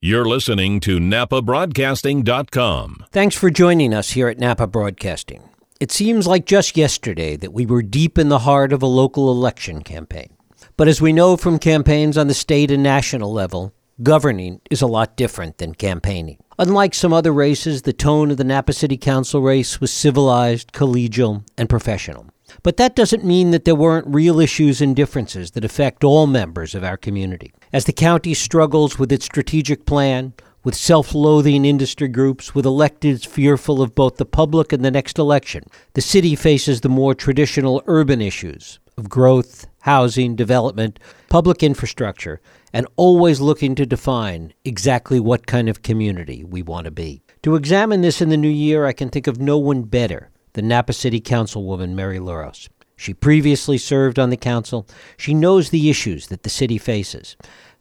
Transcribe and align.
You're 0.00 0.26
listening 0.26 0.78
to 0.80 0.98
NapaBroadcasting.com. 1.00 3.04
Thanks 3.10 3.34
for 3.34 3.50
joining 3.50 3.92
us 3.92 4.10
here 4.10 4.28
at 4.28 4.38
Napa 4.38 4.68
Broadcasting. 4.68 5.42
It 5.80 5.90
seems 5.90 6.24
like 6.24 6.46
just 6.46 6.76
yesterday 6.76 7.34
that 7.34 7.52
we 7.52 7.66
were 7.66 7.82
deep 7.82 8.16
in 8.16 8.28
the 8.28 8.38
heart 8.38 8.72
of 8.72 8.80
a 8.80 8.86
local 8.86 9.28
election 9.28 9.82
campaign. 9.82 10.28
But 10.76 10.86
as 10.86 11.00
we 11.00 11.12
know 11.12 11.36
from 11.36 11.58
campaigns 11.58 12.16
on 12.16 12.28
the 12.28 12.34
state 12.34 12.70
and 12.70 12.80
national 12.80 13.32
level, 13.32 13.74
governing 14.00 14.60
is 14.70 14.82
a 14.82 14.86
lot 14.86 15.16
different 15.16 15.58
than 15.58 15.74
campaigning. 15.74 16.38
Unlike 16.60 16.94
some 16.94 17.12
other 17.12 17.32
races, 17.32 17.82
the 17.82 17.92
tone 17.92 18.30
of 18.30 18.36
the 18.36 18.44
Napa 18.44 18.74
City 18.74 18.96
Council 18.96 19.42
race 19.42 19.80
was 19.80 19.92
civilized, 19.92 20.70
collegial, 20.70 21.44
and 21.56 21.68
professional. 21.68 22.28
But 22.62 22.76
that 22.76 22.94
doesn't 22.94 23.24
mean 23.24 23.50
that 23.50 23.64
there 23.64 23.74
weren't 23.74 24.06
real 24.06 24.38
issues 24.38 24.80
and 24.80 24.94
differences 24.94 25.50
that 25.50 25.64
affect 25.64 26.04
all 26.04 26.28
members 26.28 26.76
of 26.76 26.84
our 26.84 26.96
community. 26.96 27.52
As 27.72 27.84
the 27.84 27.92
county 27.92 28.32
struggles 28.32 28.98
with 28.98 29.12
its 29.12 29.26
strategic 29.26 29.84
plan, 29.84 30.32
with 30.64 30.74
self 30.74 31.14
loathing 31.14 31.66
industry 31.66 32.08
groups, 32.08 32.54
with 32.54 32.64
electeds 32.64 33.26
fearful 33.26 33.82
of 33.82 33.94
both 33.94 34.16
the 34.16 34.24
public 34.24 34.72
and 34.72 34.82
the 34.82 34.90
next 34.90 35.18
election, 35.18 35.64
the 35.92 36.00
city 36.00 36.34
faces 36.34 36.80
the 36.80 36.88
more 36.88 37.14
traditional 37.14 37.82
urban 37.86 38.22
issues 38.22 38.78
of 38.96 39.10
growth, 39.10 39.66
housing, 39.80 40.34
development, 40.34 40.98
public 41.28 41.62
infrastructure, 41.62 42.40
and 42.72 42.86
always 42.96 43.40
looking 43.40 43.74
to 43.74 43.86
define 43.86 44.52
exactly 44.64 45.20
what 45.20 45.46
kind 45.46 45.68
of 45.68 45.82
community 45.82 46.44
we 46.44 46.62
want 46.62 46.86
to 46.86 46.90
be. 46.90 47.22
To 47.42 47.54
examine 47.54 48.00
this 48.00 48.20
in 48.22 48.30
the 48.30 48.36
new 48.36 48.48
year, 48.48 48.86
I 48.86 48.92
can 48.92 49.10
think 49.10 49.26
of 49.26 49.40
no 49.40 49.58
one 49.58 49.82
better 49.82 50.30
than 50.54 50.68
Napa 50.68 50.92
City 50.94 51.20
Councilwoman 51.20 51.94
Mary 51.94 52.18
Luros. 52.18 52.68
She 52.98 53.14
previously 53.14 53.78
served 53.78 54.18
on 54.18 54.30
the 54.30 54.36
council. 54.36 54.84
She 55.16 55.32
knows 55.32 55.70
the 55.70 55.88
issues 55.88 56.26
that 56.26 56.42
the 56.42 56.50
city 56.50 56.78
faces. 56.78 57.36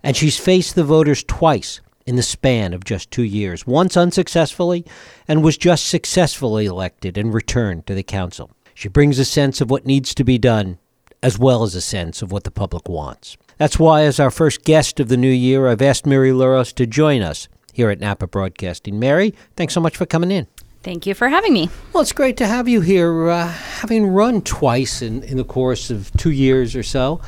And 0.08 0.16
she's 0.16 0.40
faced 0.40 0.76
the 0.76 0.86
voters 0.86 1.22
twice 1.22 1.82
in 2.06 2.16
the 2.16 2.24
span 2.24 2.74
of 2.74 2.86
just 2.86 3.12
two 3.12 3.24
years, 3.24 3.68
once 3.68 3.98
unsuccessfully, 3.98 4.86
and 5.28 5.44
was 5.44 5.58
just 5.58 5.86
successfully 5.86 6.66
elected 6.66 7.18
and 7.18 7.34
returned 7.34 7.86
to 7.88 7.94
the 7.94 8.04
council. 8.04 8.50
She 8.74 8.88
brings 8.88 9.20
a 9.20 9.26
sense 9.26 9.60
of 9.60 9.70
what 9.70 9.86
needs 9.86 10.16
to 10.16 10.24
be 10.24 10.38
done, 10.38 10.78
as 11.22 11.38
well 11.38 11.64
as 11.64 11.76
a 11.76 11.82
sense 11.82 12.22
of 12.22 12.32
what 12.32 12.46
the 12.46 12.52
public 12.52 12.88
wants. 12.88 13.36
That's 13.58 13.78
why, 13.78 14.04
as 14.04 14.18
our 14.18 14.32
first 14.32 14.64
guest 14.64 15.02
of 15.02 15.10
the 15.10 15.18
new 15.18 15.28
year, 15.30 15.68
I've 15.68 15.82
asked 15.82 16.06
Mary 16.06 16.32
Luros 16.32 16.74
to 16.76 16.88
join 16.88 17.22
us 17.22 17.50
here 17.74 17.90
at 17.90 18.00
Napa 18.00 18.28
Broadcasting. 18.28 18.98
Mary, 18.98 19.36
thanks 19.58 19.74
so 19.74 19.82
much 19.82 19.98
for 19.98 20.06
coming 20.06 20.32
in. 20.32 20.48
Thank 20.84 21.06
you 21.06 21.16
for 21.16 21.28
having 21.28 21.52
me. 21.52 21.70
Well, 21.92 22.02
it's 22.02 22.14
great 22.14 22.38
to 22.38 22.48
have 22.48 22.70
you 22.70 22.80
here. 22.80 23.30
Uh, 23.30 23.50
having 23.50 24.08
run 24.08 24.42
twice 24.42 25.02
in, 25.02 25.22
in 25.24 25.36
the 25.36 25.44
course 25.44 25.90
of 25.90 26.10
two 26.16 26.32
years 26.32 26.78
or 26.78 26.84
so, 26.84 27.20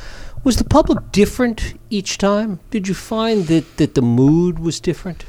was 0.44 0.58
the 0.58 0.64
public 0.64 1.12
different 1.12 1.80
each 1.90 2.18
time? 2.18 2.60
Did 2.70 2.88
you 2.88 2.94
find 2.94 3.48
that, 3.48 3.78
that 3.78 3.96
the 3.96 4.02
mood 4.02 4.60
was 4.60 4.80
different? 4.80 5.26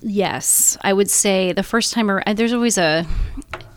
Yes, 0.00 0.78
I 0.82 0.92
would 0.92 1.10
say 1.10 1.52
the 1.52 1.62
first 1.62 1.92
time 1.92 2.10
around, 2.10 2.36
there's 2.36 2.52
always 2.52 2.78
a 2.78 3.06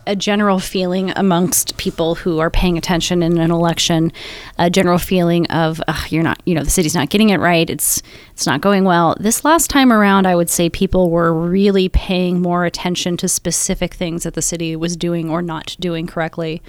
a 0.06 0.16
general 0.16 0.58
feeling 0.58 1.12
amongst 1.16 1.76
people 1.76 2.16
who 2.16 2.40
are 2.40 2.50
paying 2.50 2.76
attention 2.76 3.22
in 3.22 3.38
an 3.38 3.50
election, 3.50 4.12
a 4.58 4.68
general 4.68 4.98
feeling 4.98 5.46
of 5.48 5.80
you're 6.08 6.22
not, 6.22 6.42
you 6.44 6.54
know, 6.54 6.64
the 6.64 6.70
city's 6.70 6.94
not 6.94 7.10
getting 7.10 7.30
it 7.30 7.38
right. 7.38 7.68
It's 7.70 8.02
it's 8.32 8.46
not 8.46 8.60
going 8.60 8.84
well. 8.84 9.16
This 9.20 9.44
last 9.44 9.70
time 9.70 9.92
around, 9.92 10.26
I 10.26 10.34
would 10.34 10.50
say 10.50 10.68
people 10.68 11.10
were 11.10 11.32
really 11.32 11.88
paying 11.88 12.40
more 12.40 12.64
attention 12.64 13.16
to 13.18 13.28
specific 13.28 13.94
things 13.94 14.24
that 14.24 14.34
the 14.34 14.42
city 14.42 14.74
was 14.74 14.96
doing 14.96 15.30
or 15.30 15.42
not 15.42 15.76
doing 15.78 16.06
correctly. 16.06 16.62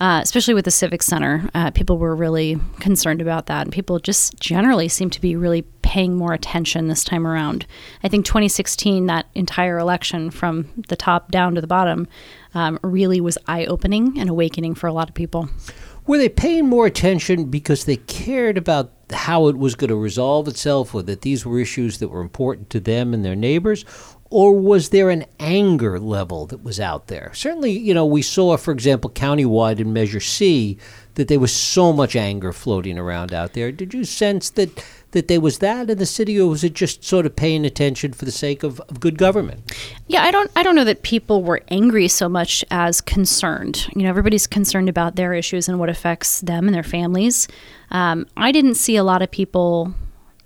Uh, 0.00 0.20
especially 0.22 0.54
with 0.54 0.64
the 0.64 0.70
civic 0.70 1.02
center, 1.02 1.48
uh, 1.54 1.70
people 1.72 1.98
were 1.98 2.16
really 2.16 2.58
concerned 2.78 3.20
about 3.20 3.46
that, 3.46 3.66
and 3.66 3.72
people 3.72 3.98
just 3.98 4.34
generally 4.40 4.88
seem 4.88 5.10
to 5.10 5.20
be 5.20 5.36
really 5.36 5.60
paying 5.82 6.16
more 6.16 6.32
attention 6.32 6.88
this 6.88 7.04
time 7.04 7.26
around. 7.26 7.66
I 8.02 8.08
think 8.08 8.24
2016, 8.24 9.06
that 9.06 9.26
entire 9.34 9.78
election 9.78 10.30
from 10.30 10.70
the 10.88 10.96
top 10.96 11.30
down 11.30 11.54
to 11.54 11.60
the 11.60 11.66
bottom, 11.66 12.08
um, 12.54 12.78
really 12.82 13.20
was 13.20 13.36
eye 13.46 13.66
opening 13.66 14.18
and 14.18 14.30
awakening 14.30 14.74
for 14.74 14.86
a 14.86 14.92
lot 14.92 15.10
of 15.10 15.14
people. 15.14 15.50
Were 16.06 16.16
they 16.16 16.30
paying 16.30 16.66
more 16.66 16.86
attention 16.86 17.50
because 17.50 17.84
they 17.84 17.96
cared 17.96 18.56
about 18.56 18.92
how 19.12 19.48
it 19.48 19.58
was 19.58 19.74
going 19.74 19.90
to 19.90 19.96
resolve 19.96 20.48
itself, 20.48 20.94
or 20.94 21.02
that 21.02 21.20
these 21.20 21.44
were 21.44 21.58
issues 21.58 21.98
that 21.98 22.08
were 22.08 22.22
important 22.22 22.70
to 22.70 22.80
them 22.80 23.12
and 23.12 23.22
their 23.22 23.36
neighbors? 23.36 23.84
Or 24.30 24.52
was 24.52 24.90
there 24.90 25.10
an 25.10 25.24
anger 25.40 25.98
level 25.98 26.46
that 26.46 26.62
was 26.62 26.78
out 26.78 27.08
there? 27.08 27.32
Certainly, 27.34 27.72
you 27.72 27.92
know, 27.92 28.06
we 28.06 28.22
saw, 28.22 28.56
for 28.56 28.70
example, 28.70 29.10
countywide 29.10 29.80
in 29.80 29.92
Measure 29.92 30.20
C, 30.20 30.78
that 31.14 31.26
there 31.26 31.40
was 31.40 31.52
so 31.52 31.92
much 31.92 32.14
anger 32.14 32.52
floating 32.52 32.96
around 32.96 33.34
out 33.34 33.54
there. 33.54 33.72
Did 33.72 33.92
you 33.92 34.04
sense 34.04 34.48
that 34.50 34.84
that 35.12 35.26
there 35.26 35.40
was 35.40 35.58
that 35.58 35.90
in 35.90 35.98
the 35.98 36.06
city, 36.06 36.40
or 36.40 36.48
was 36.48 36.62
it 36.62 36.72
just 36.72 37.02
sort 37.04 37.26
of 37.26 37.34
paying 37.34 37.64
attention 37.64 38.12
for 38.12 38.24
the 38.24 38.30
sake 38.30 38.62
of, 38.62 38.80
of 38.82 39.00
good 39.00 39.18
government? 39.18 39.60
Yeah, 40.06 40.22
I 40.22 40.30
don't 40.30 40.50
I 40.54 40.62
don't 40.62 40.76
know 40.76 40.84
that 40.84 41.02
people 41.02 41.42
were 41.42 41.62
angry 41.68 42.06
so 42.06 42.28
much 42.28 42.64
as 42.70 43.00
concerned. 43.00 43.88
You 43.96 44.04
know, 44.04 44.08
everybody's 44.08 44.46
concerned 44.46 44.88
about 44.88 45.16
their 45.16 45.34
issues 45.34 45.68
and 45.68 45.78
what 45.80 45.88
affects 45.88 46.40
them 46.42 46.68
and 46.68 46.74
their 46.74 46.84
families. 46.84 47.48
Um, 47.90 48.26
I 48.36 48.52
didn't 48.52 48.76
see 48.76 48.94
a 48.94 49.02
lot 49.02 49.20
of 49.22 49.30
people 49.30 49.92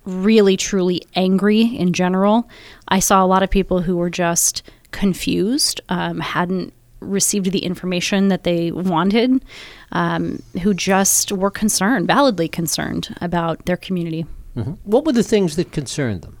really 0.05 0.57
truly 0.57 1.03
angry 1.15 1.61
in 1.61 1.93
general. 1.93 2.49
I 2.87 2.99
saw 2.99 3.23
a 3.23 3.27
lot 3.27 3.43
of 3.43 3.49
people 3.49 3.81
who 3.81 3.97
were 3.97 4.09
just 4.09 4.63
confused, 4.91 5.81
um, 5.89 6.19
hadn't 6.19 6.73
received 6.99 7.51
the 7.51 7.59
information 7.59 8.29
that 8.29 8.43
they 8.43 8.71
wanted, 8.71 9.43
um, 9.91 10.41
who 10.61 10.73
just 10.73 11.31
were 11.31 11.51
concerned, 11.51 12.07
validly 12.07 12.47
concerned 12.47 13.15
about 13.21 13.65
their 13.65 13.77
community. 13.77 14.25
Mm-hmm. 14.55 14.73
What 14.83 15.05
were 15.05 15.11
the 15.11 15.23
things 15.23 15.55
that 15.57 15.71
concerned 15.71 16.21
them? 16.21 16.37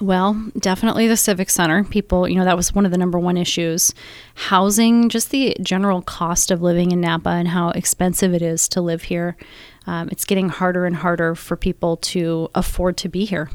Well, 0.00 0.50
definitely 0.58 1.06
the 1.06 1.16
Civic 1.16 1.50
Center. 1.50 1.84
People, 1.84 2.28
you 2.28 2.36
know, 2.36 2.44
that 2.44 2.56
was 2.56 2.74
one 2.74 2.86
of 2.86 2.90
the 2.90 2.98
number 2.98 3.18
one 3.18 3.36
issues. 3.36 3.94
Housing, 4.34 5.08
just 5.08 5.30
the 5.30 5.56
general 5.60 6.02
cost 6.02 6.50
of 6.50 6.62
living 6.62 6.90
in 6.92 7.00
Napa 7.00 7.28
and 7.28 7.48
how 7.48 7.70
expensive 7.70 8.34
it 8.34 8.42
is 8.42 8.68
to 8.68 8.80
live 8.80 9.02
here. 9.02 9.36
Um, 9.86 10.08
it's 10.10 10.24
getting 10.24 10.48
harder 10.48 10.86
and 10.86 10.96
harder 10.96 11.34
for 11.34 11.56
people 11.56 11.96
to 11.98 12.48
afford 12.54 12.96
to 12.98 13.08
be 13.08 13.24
here. 13.24 13.50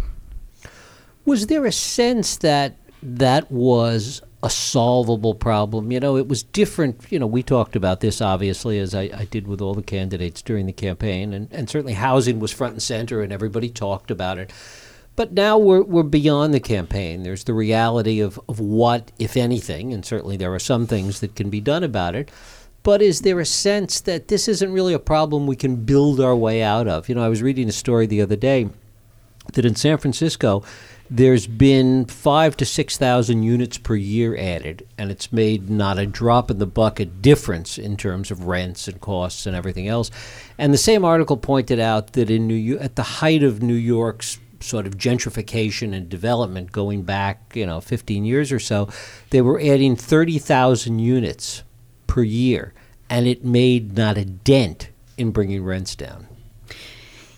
Was 1.25 1.47
there 1.47 1.65
a 1.65 1.71
sense 1.71 2.37
that 2.37 2.75
that 3.01 3.51
was 3.51 4.21
a 4.43 4.49
solvable 4.49 5.33
problem. 5.33 5.91
You 5.91 5.99
know, 5.99 6.15
it 6.17 6.27
was 6.27 6.43
different. 6.43 7.11
You 7.11 7.19
know, 7.19 7.27
we 7.27 7.41
talked 7.41 7.75
about 7.75 8.01
this 8.01 8.21
obviously 8.21 8.79
as 8.79 8.93
I, 8.93 9.09
I, 9.13 9.27
did 9.29 9.47
with 9.47 9.61
all 9.61 9.73
the 9.73 9.81
candidates 9.81 10.41
during 10.41 10.67
the 10.67 10.73
campaign, 10.73 11.33
and, 11.33 11.47
and 11.51 11.69
certainly 11.69 11.93
housing 11.93 12.39
was 12.39 12.51
front 12.51 12.73
and 12.73 12.81
center, 12.81 13.21
and 13.21 13.33
everybody 13.33 13.69
talked 13.69 14.11
about 14.11 14.37
it. 14.37 14.53
But 15.15 15.33
now 15.33 15.57
we're, 15.57 15.81
we're 15.81 16.03
beyond 16.03 16.53
the 16.53 16.59
campaign. 16.59 17.23
There's 17.23 17.45
the 17.45 17.55
reality 17.55 18.19
of, 18.19 18.39
of 18.47 18.59
what, 18.59 19.11
if 19.17 19.35
anything, 19.35 19.91
and 19.91 20.05
certainly 20.05 20.37
there 20.37 20.53
are 20.53 20.59
some 20.59 20.85
things 20.85 21.21
that 21.21 21.35
can 21.35 21.49
be 21.49 21.59
done 21.59 21.83
about 21.83 22.15
it. 22.15 22.29
But 22.87 23.01
is 23.01 23.19
there 23.19 23.41
a 23.41 23.45
sense 23.45 23.99
that 23.99 24.29
this 24.29 24.47
isn't 24.47 24.71
really 24.71 24.93
a 24.93 24.97
problem 24.97 25.45
we 25.45 25.57
can 25.57 25.75
build 25.75 26.21
our 26.21 26.33
way 26.33 26.63
out 26.63 26.87
of? 26.87 27.09
You 27.09 27.15
know, 27.15 27.21
I 27.21 27.27
was 27.27 27.41
reading 27.41 27.67
a 27.67 27.73
story 27.73 28.05
the 28.05 28.21
other 28.21 28.37
day 28.37 28.69
that 29.55 29.65
in 29.65 29.75
San 29.75 29.97
Francisco, 29.97 30.63
there's 31.09 31.47
been 31.47 32.05
five 32.05 32.55
to 32.55 32.65
six 32.65 32.95
thousand 32.95 33.43
units 33.43 33.77
per 33.77 33.95
year 33.95 34.37
added, 34.37 34.87
and 34.97 35.11
it's 35.11 35.33
made 35.33 35.69
not 35.69 35.99
a 35.99 36.05
drop 36.05 36.49
in 36.49 36.59
the 36.59 36.65
bucket 36.65 37.21
difference 37.21 37.77
in 37.77 37.97
terms 37.97 38.31
of 38.31 38.45
rents 38.45 38.87
and 38.87 39.01
costs 39.01 39.45
and 39.45 39.53
everything 39.53 39.89
else. 39.89 40.09
And 40.57 40.73
the 40.73 40.77
same 40.77 41.03
article 41.03 41.35
pointed 41.35 41.81
out 41.81 42.13
that 42.13 42.29
in 42.29 42.47
New 42.47 42.55
York, 42.55 42.81
at 42.81 42.95
the 42.95 43.03
height 43.03 43.43
of 43.43 43.61
New 43.61 43.73
York's 43.73 44.39
sort 44.61 44.87
of 44.87 44.97
gentrification 44.97 45.93
and 45.93 46.07
development 46.07 46.71
going 46.71 47.01
back, 47.01 47.51
you 47.53 47.65
know, 47.65 47.81
15 47.81 48.23
years 48.23 48.49
or 48.49 48.59
so, 48.59 48.87
they 49.31 49.41
were 49.41 49.59
adding 49.59 49.97
30,000 49.97 50.99
units 50.99 51.63
per 52.07 52.23
year, 52.23 52.73
and 53.09 53.27
it 53.27 53.43
made 53.43 53.95
not 53.95 54.17
a 54.17 54.25
dent 54.25 54.89
in 55.17 55.31
bringing 55.31 55.63
rents 55.63 55.95
down. 55.95 56.27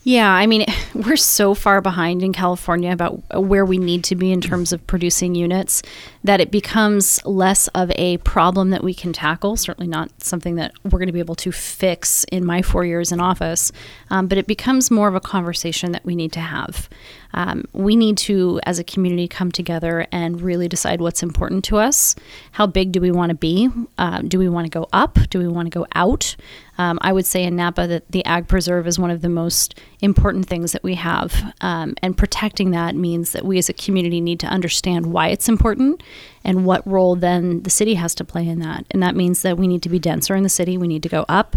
Yeah, 0.04 0.32
I 0.32 0.48
mean, 0.48 0.66
we're 0.94 1.18
so 1.18 1.54
far 1.54 1.82
behind 1.82 2.24
in 2.24 2.34
California 2.34 2.92
about 2.92 3.22
where 3.34 3.66
we 3.66 3.78
need 3.78 4.04
to 4.06 4.16
be 4.16 4.32
in 4.32 4.42
terms 4.42 4.74
of 4.74 4.86
producing 4.88 5.36
units 5.36 5.82
that 6.24 6.42
it 6.42 6.52
becomes 6.52 7.24
less 7.26 7.68
of 7.70 7.92
a 7.96 8.18
problem 8.18 8.72
that 8.72 8.84
we 8.84 8.94
can 8.94 9.14
tackle. 9.14 9.56
Certainly 9.56 9.88
not 9.88 10.10
something 10.22 10.56
that 10.56 10.74
we're 10.84 11.00
going 11.00 11.08
to 11.08 11.14
be 11.14 11.20
able 11.20 11.36
to 11.36 11.52
fix 11.52 12.26
in 12.26 12.46
my 12.46 12.62
four 12.62 12.86
years 12.86 13.12
in 13.12 13.20
office, 13.20 13.72
um, 14.10 14.28
but 14.28 14.38
it 14.38 14.48
becomes 14.48 14.92
more 14.92 15.08
of 15.08 15.16
a 15.16 15.22
conversation 15.22 15.92
that 15.94 16.06
we 16.06 16.16
need 16.16 16.32
to 16.34 16.42
have. 16.42 16.90
Um, 17.34 17.66
we 17.74 17.96
need 17.96 18.18
to, 18.20 18.60
as 18.64 18.80
a 18.80 18.84
community, 18.84 19.28
come 19.28 19.52
together 19.52 20.08
and 20.12 20.42
really 20.42 20.68
decide 20.68 21.00
what's 21.00 21.22
important 21.22 21.64
to 21.66 21.78
us. 21.78 22.16
How 22.54 22.66
big 22.66 22.92
do 22.92 23.00
we 23.00 23.12
want 23.12 23.30
to 23.30 23.36
be? 23.36 23.70
Uh, 23.98 24.22
do 24.22 24.40
we 24.40 24.50
want 24.50 24.66
to 24.66 24.72
go 24.72 24.88
up? 24.92 25.20
Do 25.30 25.40
we 25.40 25.48
want 25.48 25.68
to 25.68 25.78
go 25.78 25.86
out? 25.94 26.36
Um, 26.80 26.98
I 27.02 27.12
would 27.12 27.26
say 27.26 27.44
in 27.44 27.56
Napa 27.56 27.88
that 27.88 28.10
the 28.10 28.26
ag 28.26 28.48
preserve 28.48 28.88
is 28.88 28.98
one 28.98 29.12
of 29.12 29.22
the 29.22 29.30
most 29.30 29.78
important 30.00 30.48
things 30.48 30.72
that 30.72 30.82
we 30.82 30.96
have. 30.96 31.54
Um, 31.62 31.94
and 32.02 32.18
protecting 32.18 32.72
that 32.72 32.96
means 32.96 33.34
that 33.34 33.46
we 33.46 33.58
as 33.58 33.70
a 33.70 33.74
community 33.74 34.22
need 34.22 34.40
to 34.40 34.48
understand 34.48 35.08
why 35.08 35.28
it's 35.28 35.50
important 35.50 36.02
and 36.44 36.66
what 36.66 36.86
role 36.88 37.16
then 37.16 37.64
the 37.64 37.70
city 37.70 37.96
has 37.96 38.16
to 38.16 38.24
play 38.24 38.48
in 38.48 38.60
that. 38.60 38.86
And 38.92 39.02
that 39.04 39.16
means 39.16 39.42
that 39.42 39.58
we 39.58 39.68
need 39.68 39.84
to 39.84 39.90
be 39.90 40.00
denser 40.00 40.36
in 40.36 40.44
the 40.44 40.50
city, 40.50 40.78
we 40.78 40.88
need 40.88 41.04
to 41.04 41.10
go 41.10 41.26
up, 41.28 41.56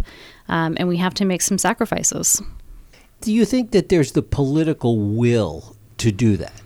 um, 0.49 0.77
and 0.79 0.89
we 0.89 0.97
have 0.99 1.15
to 1.15 1.25
make 1.25 1.43
some 1.43 1.59
sacrifices. 1.59 2.43
Do 3.21 3.33
you 3.33 3.45
think 3.45 3.71
that 3.71 3.89
there's 3.89 4.13
the 4.13 4.23
political 4.23 4.99
will 4.99 5.77
to 5.99 6.11
do 6.11 6.37
that? 6.39 6.61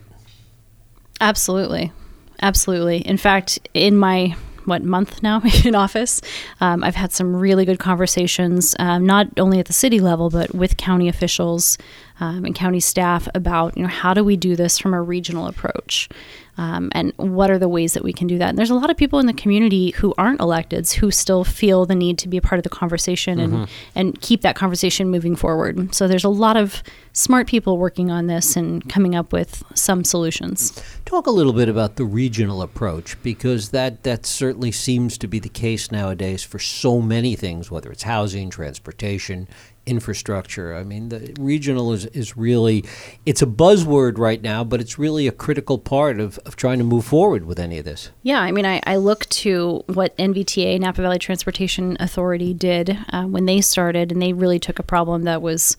Absolutely. 1.20 1.92
Absolutely. 2.40 2.98
In 2.98 3.16
fact, 3.16 3.58
in 3.74 3.96
my 3.96 4.36
what 4.66 4.82
month 4.82 5.22
now 5.22 5.40
in 5.64 5.74
office, 5.74 6.20
um, 6.60 6.82
I've 6.82 6.96
had 6.96 7.12
some 7.12 7.34
really 7.34 7.64
good 7.64 7.78
conversations, 7.78 8.74
um, 8.78 9.06
not 9.06 9.28
only 9.36 9.60
at 9.60 9.66
the 9.66 9.72
city 9.72 10.00
level 10.00 10.28
but 10.28 10.54
with 10.54 10.76
county 10.76 11.08
officials 11.08 11.78
um, 12.20 12.44
and 12.44 12.54
county 12.54 12.80
staff 12.80 13.28
about 13.34 13.76
you 13.76 13.82
know 13.82 13.88
how 13.88 14.12
do 14.12 14.24
we 14.24 14.36
do 14.36 14.56
this 14.56 14.78
from 14.78 14.92
a 14.92 15.00
regional 15.00 15.46
approach. 15.46 16.08
Um, 16.58 16.90
and 16.92 17.12
what 17.16 17.50
are 17.50 17.58
the 17.58 17.68
ways 17.68 17.94
that 17.94 18.02
we 18.02 18.12
can 18.12 18.26
do 18.26 18.38
that? 18.38 18.48
And 18.48 18.58
there's 18.58 18.70
a 18.70 18.74
lot 18.74 18.90
of 18.90 18.96
people 18.96 19.18
in 19.18 19.26
the 19.26 19.34
community 19.34 19.90
who 19.90 20.14
aren't 20.16 20.40
electeds 20.40 20.94
who 20.94 21.10
still 21.10 21.44
feel 21.44 21.84
the 21.84 21.94
need 21.94 22.18
to 22.18 22.28
be 22.28 22.36
a 22.36 22.40
part 22.40 22.58
of 22.58 22.62
the 22.62 22.70
conversation 22.70 23.38
and, 23.38 23.52
mm-hmm. 23.52 23.64
and 23.94 24.20
keep 24.20 24.40
that 24.42 24.56
conversation 24.56 25.10
moving 25.10 25.36
forward. 25.36 25.94
So 25.94 26.08
there's 26.08 26.24
a 26.24 26.30
lot 26.30 26.56
of 26.56 26.82
smart 27.12 27.46
people 27.46 27.78
working 27.78 28.10
on 28.10 28.26
this 28.26 28.56
and 28.56 28.86
coming 28.88 29.14
up 29.14 29.32
with 29.32 29.62
some 29.74 30.04
solutions. 30.04 30.82
Talk 31.04 31.26
a 31.26 31.30
little 31.30 31.52
bit 31.52 31.68
about 31.68 31.96
the 31.96 32.04
regional 32.04 32.62
approach 32.62 33.20
because 33.22 33.70
that, 33.70 34.02
that 34.04 34.24
certainly 34.26 34.72
seems 34.72 35.18
to 35.18 35.26
be 35.26 35.38
the 35.38 35.48
case 35.48 35.90
nowadays 35.90 36.42
for 36.42 36.58
so 36.58 37.00
many 37.00 37.36
things, 37.36 37.70
whether 37.70 37.90
it's 37.90 38.04
housing, 38.04 38.50
transportation, 38.50 39.48
infrastructure. 39.86 40.74
I 40.74 40.82
mean, 40.82 41.08
the 41.08 41.34
regional 41.38 41.92
is, 41.92 42.06
is 42.06 42.36
really, 42.36 42.84
it's 43.24 43.40
a 43.40 43.46
buzzword 43.46 44.18
right 44.18 44.42
now, 44.42 44.64
but 44.64 44.80
it's 44.80 44.98
really 44.98 45.26
a 45.26 45.32
critical 45.32 45.78
part 45.78 46.20
of, 46.20 46.38
of 46.38 46.56
trying 46.56 46.78
to 46.78 46.84
move 46.84 47.04
forward 47.04 47.46
with 47.46 47.58
any 47.58 47.78
of 47.78 47.84
this. 47.84 48.10
Yeah, 48.22 48.40
I 48.40 48.52
mean, 48.52 48.66
I, 48.66 48.82
I 48.84 48.96
look 48.96 49.26
to 49.26 49.84
what 49.86 50.16
NVTA, 50.18 50.80
Napa 50.80 51.00
Valley 51.00 51.18
Transportation 51.18 51.96
Authority, 52.00 52.52
did 52.52 52.98
uh, 53.12 53.24
when 53.24 53.46
they 53.46 53.60
started, 53.60 54.12
and 54.12 54.20
they 54.20 54.32
really 54.32 54.58
took 54.58 54.78
a 54.78 54.82
problem 54.82 55.22
that 55.22 55.40
was 55.40 55.76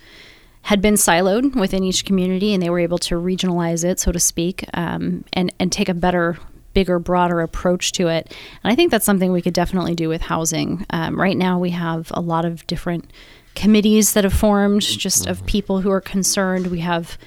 had 0.64 0.82
been 0.82 0.96
siloed 0.96 1.56
within 1.56 1.84
each 1.84 2.04
community, 2.04 2.54
and 2.54 2.62
they 2.62 2.70
were 2.70 2.80
able 2.80 2.98
to 2.98 3.16
regionalize 3.16 3.86
it, 3.86 4.00
so 4.00 4.12
to 4.12 4.20
speak, 4.20 4.66
um, 4.74 5.24
and 5.32 5.54
and 5.60 5.72
take 5.72 5.88
a 5.88 5.94
better 5.94 6.38
bigger, 6.78 7.00
broader 7.00 7.42
approach 7.42 7.92
to 7.94 8.08
it. 8.08 8.32
And 8.64 8.72
I 8.72 8.76
think 8.76 8.92
that's 8.92 9.06
something 9.06 9.32
we 9.32 9.42
could 9.42 9.56
definitely 9.56 9.96
do 9.96 10.10
with 10.10 10.22
housing. 10.22 10.86
Um, 10.92 11.20
right 11.20 11.36
now, 11.36 11.58
we 11.58 11.72
have 11.72 12.12
a 12.14 12.22
lot 12.22 12.46
of 12.46 12.68
different 12.68 13.12
committees 13.58 14.14
that 14.14 14.24
have 14.24 14.34
formed 14.34 14.84
just 14.84 15.26
of 15.26 15.44
people 15.48 15.82
who 15.82 15.90
are 15.90 16.00
concerned. 16.00 16.68
We 16.68 16.82
have 16.82 17.18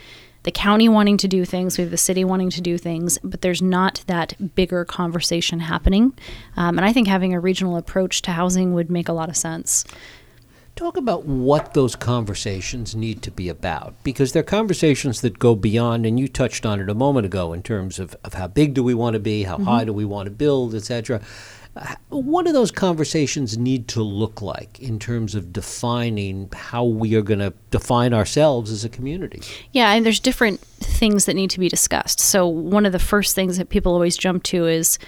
the 0.44 0.52
county 0.52 0.88
wanting 0.88 1.18
to 1.18 1.28
do 1.28 1.44
things, 1.44 1.76
we 1.76 1.82
have 1.82 1.90
the 1.90 1.96
city 1.98 2.24
wanting 2.24 2.50
to 2.50 2.60
do 2.60 2.78
things, 2.78 3.18
but 3.22 3.42
there's 3.42 3.60
not 3.60 4.04
that 4.06 4.54
bigger 4.54 4.84
conversation 4.84 5.60
happening. 5.60 6.14
Um, 6.56 6.78
and 6.78 6.84
I 6.84 6.92
think 6.92 7.08
having 7.08 7.34
a 7.34 7.40
regional 7.40 7.76
approach 7.76 8.22
to 8.22 8.30
housing 8.30 8.72
would 8.72 8.90
make 8.90 9.08
a 9.08 9.12
lot 9.12 9.28
of 9.28 9.36
sense. 9.36 9.84
Talk 10.76 10.96
about 10.96 11.26
what 11.26 11.74
those 11.74 11.96
conversations 11.96 12.94
need 12.94 13.20
to 13.22 13.30
be 13.30 13.50
about, 13.50 13.92
because 14.02 14.32
they're 14.32 14.42
conversations 14.44 15.20
that 15.20 15.38
go 15.38 15.54
beyond, 15.54 16.06
and 16.06 16.18
you 16.18 16.28
touched 16.28 16.64
on 16.64 16.80
it 16.80 16.88
a 16.88 16.94
moment 16.94 17.26
ago 17.26 17.52
in 17.52 17.62
terms 17.62 17.98
of, 17.98 18.16
of 18.24 18.34
how 18.34 18.46
big 18.46 18.72
do 18.72 18.82
we 18.82 18.94
want 18.94 19.14
to 19.14 19.20
be, 19.20 19.42
how 19.42 19.56
mm-hmm. 19.56 19.64
high 19.64 19.84
do 19.84 19.92
we 19.92 20.06
want 20.06 20.26
to 20.26 20.30
build, 20.30 20.74
et 20.74 20.84
cetera 20.84 21.20
what 22.08 22.46
do 22.46 22.52
those 22.52 22.72
conversations 22.72 23.56
need 23.56 23.86
to 23.88 24.02
look 24.02 24.42
like 24.42 24.80
in 24.80 24.98
terms 24.98 25.36
of 25.36 25.52
defining 25.52 26.48
how 26.52 26.84
we 26.84 27.14
are 27.14 27.22
going 27.22 27.38
to 27.38 27.52
define 27.70 28.12
ourselves 28.12 28.72
as 28.72 28.84
a 28.84 28.88
community? 28.88 29.40
Yeah, 29.72 29.92
and 29.92 30.04
there's 30.04 30.18
different 30.18 30.60
things 30.60 31.26
that 31.26 31.34
need 31.34 31.50
to 31.50 31.60
be 31.60 31.68
discussed. 31.68 32.18
So, 32.18 32.46
one 32.46 32.86
of 32.86 32.92
the 32.92 32.98
first 32.98 33.36
things 33.36 33.56
that 33.58 33.68
people 33.68 33.92
always 33.92 34.16
jump 34.16 34.42
to 34.44 34.66
is 34.66 34.98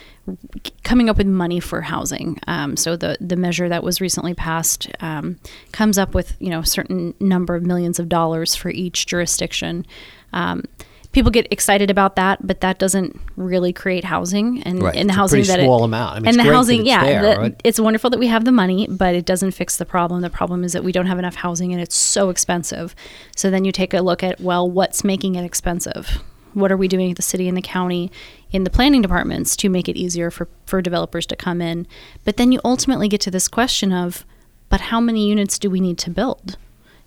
coming 0.85 1.11
up 1.11 1.19
with 1.19 1.27
money 1.27 1.59
for 1.59 1.81
housing. 1.81 2.39
Um, 2.47 2.77
so, 2.77 2.97
the, 2.97 3.17
the 3.21 3.37
measure 3.37 3.69
that 3.69 3.83
was 3.83 4.01
recently 4.01 4.35
passed 4.35 4.89
um, 5.01 5.41
comes 5.73 5.99
up 5.99 6.15
with 6.15 6.37
you 6.39 6.51
know 6.51 6.61
a 6.61 6.67
certain 6.67 7.15
number 7.19 7.57
of 7.57 7.65
millions 7.65 7.99
of 7.99 8.09
dollars 8.09 8.55
for 8.55 8.71
each 8.71 9.07
jurisdiction. 9.07 9.85
Um, 10.33 10.65
people 11.13 11.31
get 11.31 11.47
excited 11.53 11.91
about 11.91 12.17
that, 12.17 12.45
but 12.45 12.61
that 12.63 12.79
doesn't 12.79 13.19
really 13.37 13.73
create 13.73 14.05
housing 14.05 14.63
and, 14.63 14.83
right. 14.83 14.97
and 14.97 15.09
the 15.09 15.13
housing 15.13 15.45
that 15.45 15.61
small 15.61 15.83
it, 15.83 15.85
amount. 15.85 16.17
I 16.17 16.21
mean, 16.21 16.29
and 16.29 16.39
the 16.39 16.53
housing, 16.53 16.87
yeah, 16.87 17.05
there, 17.05 17.23
the, 17.23 17.41
right? 17.41 17.61
it's 17.65 17.79
wonderful 17.79 18.11
that 18.11 18.19
we 18.19 18.27
have 18.27 18.45
the 18.45 18.53
money, 18.53 18.87
but 18.91 19.15
it 19.15 19.27
doesn't 19.27 19.53
fix 19.53 19.77
the 19.77 19.85
problem. 19.85 20.23
The 20.23 20.31
problem 20.31 20.65
is 20.65 20.73
that 20.73 20.83
we 20.83 20.91
don't 20.91 21.07
have 21.07 21.19
enough 21.19 21.37
housing 21.37 21.73
and 21.73 21.81
it's 21.81 21.95
so 21.95 22.31
expensive. 22.31 22.95
So 23.37 23.51
then 23.51 23.65
you 23.65 23.73
take 23.73 23.95
a 23.95 24.01
look 24.01 24.23
at 24.23 24.41
well, 24.41 24.69
what's 24.69 25.05
making 25.05 25.35
it 25.35 25.45
expensive? 25.45 26.23
What 26.55 26.73
are 26.73 26.77
we 26.77 26.89
doing 26.89 27.11
at 27.11 27.17
the 27.17 27.23
city 27.23 27.49
and 27.49 27.57
the 27.57 27.63
county 27.63 28.11
in 28.51 28.65
the 28.65 28.71
planning 28.71 29.01
departments 29.01 29.57
to 29.57 29.71
make 29.71 29.89
it 29.89 29.97
easier 29.97 30.31
for, 30.31 30.49
for 30.67 30.83
developers 30.83 31.27
to 31.27 31.37
come 31.37 31.61
in? 31.61 31.87
But 32.25 32.37
then 32.37 32.53
you 32.53 32.61
ultimately 32.65 33.09
get 33.09 33.21
to 33.23 33.31
this 33.31 33.49
question 33.49 33.93
of, 33.93 34.27
but 34.69 34.83
how 34.83 35.01
many 35.01 35.29
units 35.29 35.59
do 35.59 35.71
we 35.71 35.81
need 35.81 35.99
to 35.99 36.11
build? 36.11 36.57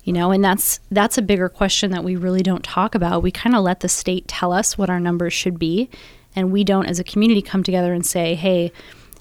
You 0.06 0.12
know 0.12 0.30
and 0.30 0.42
that's 0.42 0.80
that's 0.90 1.18
a 1.18 1.22
bigger 1.22 1.50
question 1.50 1.90
that 1.90 2.04
we 2.04 2.16
really 2.16 2.42
don't 2.42 2.64
talk 2.64 2.94
about. 2.94 3.22
We 3.22 3.30
kind 3.30 3.54
of 3.54 3.62
let 3.62 3.80
the 3.80 3.88
state 3.88 4.26
tell 4.26 4.52
us 4.52 4.78
what 4.78 4.88
our 4.88 5.00
numbers 5.00 5.34
should 5.34 5.58
be 5.58 5.90
and 6.34 6.50
we 6.50 6.64
don't 6.64 6.86
as 6.86 6.98
a 6.98 7.04
community 7.04 7.42
come 7.42 7.62
together 7.62 7.92
and 7.92 8.06
say 8.06 8.34
hey 8.34 8.72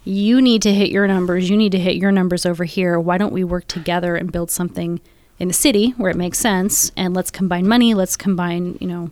you 0.04 0.40
need 0.40 0.62
to 0.62 0.72
hit 0.72 0.92
your 0.92 1.08
numbers 1.08 1.50
you 1.50 1.58
need 1.58 1.72
to 1.74 1.80
hit 1.80 1.96
your 1.98 2.12
numbers 2.12 2.46
over 2.46 2.64
here. 2.64 2.98
Why 3.00 3.18
don't 3.18 3.34
we 3.34 3.44
work 3.44 3.68
together 3.68 4.16
and 4.16 4.32
build 4.32 4.52
something 4.52 5.02
in 5.40 5.48
the 5.48 5.54
city 5.54 5.90
where 5.98 6.12
it 6.12 6.18
makes 6.18 6.40
sense 6.40 6.92
and 6.96 7.14
let's 7.14 7.32
combine 7.32 7.68
money 7.68 7.94
let's 7.94 8.16
combine 8.16 8.78
you 8.80 8.88
know 8.88 9.12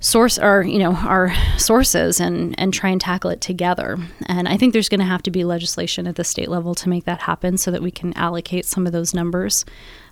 source 0.00 0.38
our 0.38 0.62
you 0.62 0.78
know 0.78 0.94
our 0.94 1.34
sources 1.56 2.20
and 2.20 2.54
and 2.58 2.72
try 2.72 2.88
and 2.88 3.00
tackle 3.00 3.30
it 3.30 3.40
together 3.40 3.98
and 4.26 4.48
i 4.48 4.56
think 4.56 4.72
there's 4.72 4.88
going 4.88 5.00
to 5.00 5.06
have 5.06 5.22
to 5.22 5.30
be 5.30 5.42
legislation 5.42 6.06
at 6.06 6.14
the 6.14 6.22
state 6.22 6.48
level 6.48 6.72
to 6.72 6.88
make 6.88 7.04
that 7.04 7.22
happen 7.22 7.58
so 7.58 7.70
that 7.70 7.82
we 7.82 7.90
can 7.90 8.12
allocate 8.12 8.64
some 8.64 8.86
of 8.86 8.92
those 8.92 9.12
numbers 9.12 9.64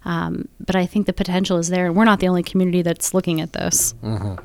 um, 0.07 0.49
but 0.61 0.77
I 0.77 0.87
think 0.87 1.07
the 1.07 1.13
potential 1.13 1.59
is 1.59 1.69
there, 1.69 1.87
and 1.87 1.97
we're 1.97 2.05
not 2.05 2.21
the 2.21 2.29
only 2.29 2.45
community 2.45 2.81
that's 2.81 3.13
looking 3.13 3.41
at 3.41 3.53
this. 3.53 3.93
Mm-hmm. 4.05 4.37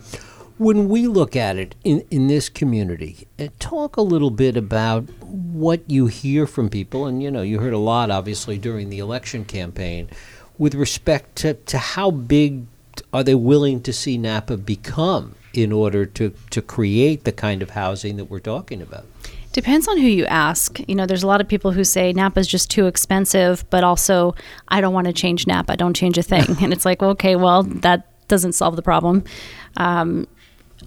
When 0.57 0.89
we 0.89 1.07
look 1.07 1.35
at 1.35 1.57
it 1.57 1.75
in, 1.83 2.03
in 2.09 2.27
this 2.27 2.49
community, 2.49 3.27
uh, 3.39 3.47
talk 3.59 3.95
a 3.95 4.01
little 4.01 4.31
bit 4.31 4.57
about 4.57 5.03
what 5.21 5.81
you 5.87 6.07
hear 6.07 6.47
from 6.47 6.69
people, 6.69 7.05
and 7.05 7.21
you 7.21 7.29
know, 7.29 7.43
you 7.43 7.59
heard 7.59 7.73
a 7.73 7.77
lot 7.79 8.09
obviously 8.09 8.57
during 8.57 8.89
the 8.89 8.97
election 8.97 9.45
campaign 9.45 10.09
with 10.57 10.73
respect 10.73 11.35
to, 11.37 11.53
to 11.53 11.77
how 11.77 12.09
big 12.09 12.65
are 13.13 13.23
they 13.23 13.35
willing 13.35 13.81
to 13.83 13.93
see 13.93 14.17
Napa 14.17 14.57
become 14.57 15.35
in 15.53 15.71
order 15.71 16.05
to, 16.05 16.33
to 16.49 16.61
create 16.61 17.23
the 17.23 17.31
kind 17.31 17.61
of 17.61 17.71
housing 17.71 18.17
that 18.17 18.25
we're 18.25 18.39
talking 18.39 18.81
about? 18.81 19.05
Depends 19.53 19.87
on 19.87 19.97
who 19.97 20.07
you 20.07 20.25
ask. 20.27 20.79
You 20.87 20.95
know, 20.95 21.05
there's 21.05 21.23
a 21.23 21.27
lot 21.27 21.41
of 21.41 21.47
people 21.47 21.71
who 21.71 21.83
say 21.83 22.13
Napa 22.13 22.39
is 22.39 22.47
just 22.47 22.71
too 22.71 22.87
expensive, 22.87 23.69
but 23.69 23.83
also 23.83 24.33
I 24.69 24.79
don't 24.79 24.93
want 24.93 25.07
to 25.07 25.13
change 25.13 25.45
Napa. 25.45 25.73
I 25.73 25.75
don't 25.75 25.95
change 25.95 26.17
a 26.17 26.23
thing. 26.23 26.55
and 26.61 26.71
it's 26.71 26.85
like, 26.85 27.03
okay, 27.03 27.35
well, 27.35 27.63
that 27.63 28.07
doesn't 28.29 28.53
solve 28.53 28.77
the 28.77 28.81
problem. 28.81 29.25
Um, 29.75 30.27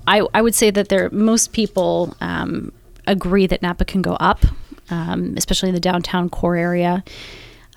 I, 0.06 0.26
I 0.32 0.40
would 0.40 0.54
say 0.54 0.70
that 0.70 0.88
there 0.88 1.10
most 1.10 1.52
people 1.52 2.16
um, 2.20 2.72
agree 3.06 3.46
that 3.46 3.60
Napa 3.60 3.84
can 3.84 4.00
go 4.00 4.14
up, 4.14 4.44
um, 4.90 5.34
especially 5.36 5.68
in 5.68 5.74
the 5.74 5.80
downtown 5.80 6.30
core 6.30 6.56
area. 6.56 7.04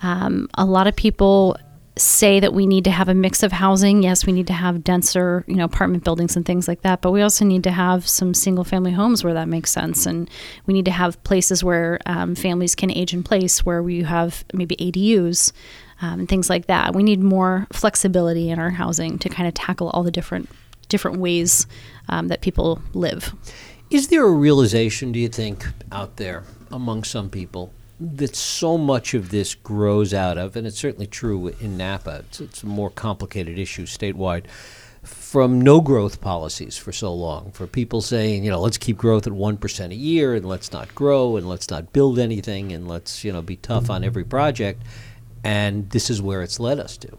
Um, 0.02 0.48
a 0.54 0.64
lot 0.64 0.86
of 0.86 0.96
people 0.96 1.56
say 1.98 2.40
that 2.40 2.54
we 2.54 2.66
need 2.66 2.84
to 2.84 2.90
have 2.90 3.08
a 3.08 3.14
mix 3.14 3.42
of 3.42 3.52
housing. 3.52 4.02
Yes, 4.02 4.26
we 4.26 4.32
need 4.32 4.46
to 4.46 4.52
have 4.52 4.84
denser, 4.84 5.44
you 5.46 5.56
know, 5.56 5.64
apartment 5.64 6.04
buildings 6.04 6.36
and 6.36 6.46
things 6.46 6.68
like 6.68 6.82
that, 6.82 7.00
but 7.02 7.10
we 7.10 7.22
also 7.22 7.44
need 7.44 7.64
to 7.64 7.70
have 7.70 8.08
some 8.08 8.34
single 8.34 8.64
family 8.64 8.92
homes 8.92 9.24
where 9.24 9.34
that 9.34 9.48
makes 9.48 9.70
sense. 9.70 10.06
And 10.06 10.30
we 10.66 10.74
need 10.74 10.84
to 10.84 10.90
have 10.90 11.22
places 11.24 11.62
where 11.62 11.98
um, 12.06 12.34
families 12.34 12.74
can 12.74 12.90
age 12.90 13.12
in 13.12 13.22
place, 13.22 13.64
where 13.64 13.82
we 13.82 14.02
have 14.02 14.44
maybe 14.52 14.76
ADUs 14.76 15.52
um, 16.00 16.20
and 16.20 16.28
things 16.28 16.48
like 16.48 16.66
that. 16.66 16.94
We 16.94 17.02
need 17.02 17.20
more 17.20 17.66
flexibility 17.72 18.50
in 18.50 18.58
our 18.58 18.70
housing 18.70 19.18
to 19.18 19.28
kind 19.28 19.48
of 19.48 19.54
tackle 19.54 19.90
all 19.90 20.02
the 20.02 20.10
different 20.10 20.48
different 20.88 21.18
ways 21.18 21.66
um, 22.08 22.28
that 22.28 22.40
people 22.40 22.80
live. 22.94 23.34
Is 23.90 24.08
there 24.08 24.24
a 24.24 24.30
realization, 24.30 25.12
do 25.12 25.18
you 25.18 25.28
think, 25.28 25.66
out 25.92 26.16
there 26.16 26.44
among 26.70 27.04
some 27.04 27.28
people 27.30 27.72
that 28.00 28.36
so 28.36 28.78
much 28.78 29.14
of 29.14 29.30
this 29.30 29.54
grows 29.54 30.14
out 30.14 30.38
of, 30.38 30.56
and 30.56 30.66
it's 30.66 30.78
certainly 30.78 31.06
true 31.06 31.48
in 31.60 31.76
Napa, 31.76 32.24
it's, 32.28 32.40
it's 32.40 32.62
a 32.62 32.66
more 32.66 32.90
complicated 32.90 33.58
issue 33.58 33.86
statewide, 33.86 34.44
from 35.02 35.60
no 35.60 35.80
growth 35.80 36.20
policies 36.20 36.76
for 36.76 36.92
so 36.92 37.12
long, 37.12 37.50
for 37.52 37.66
people 37.66 38.00
saying, 38.00 38.44
you 38.44 38.50
know, 38.50 38.60
let's 38.60 38.78
keep 38.78 38.96
growth 38.96 39.26
at 39.26 39.32
1% 39.32 39.90
a 39.90 39.94
year 39.94 40.34
and 40.34 40.46
let's 40.46 40.72
not 40.72 40.94
grow 40.94 41.36
and 41.36 41.48
let's 41.48 41.70
not 41.70 41.92
build 41.92 42.18
anything 42.18 42.72
and 42.72 42.88
let's, 42.88 43.24
you 43.24 43.32
know, 43.32 43.42
be 43.42 43.56
tough 43.56 43.90
on 43.90 44.04
every 44.04 44.24
project. 44.24 44.82
And 45.44 45.88
this 45.90 46.10
is 46.10 46.20
where 46.20 46.42
it's 46.42 46.60
led 46.60 46.78
us 46.78 46.96
to. 46.98 47.18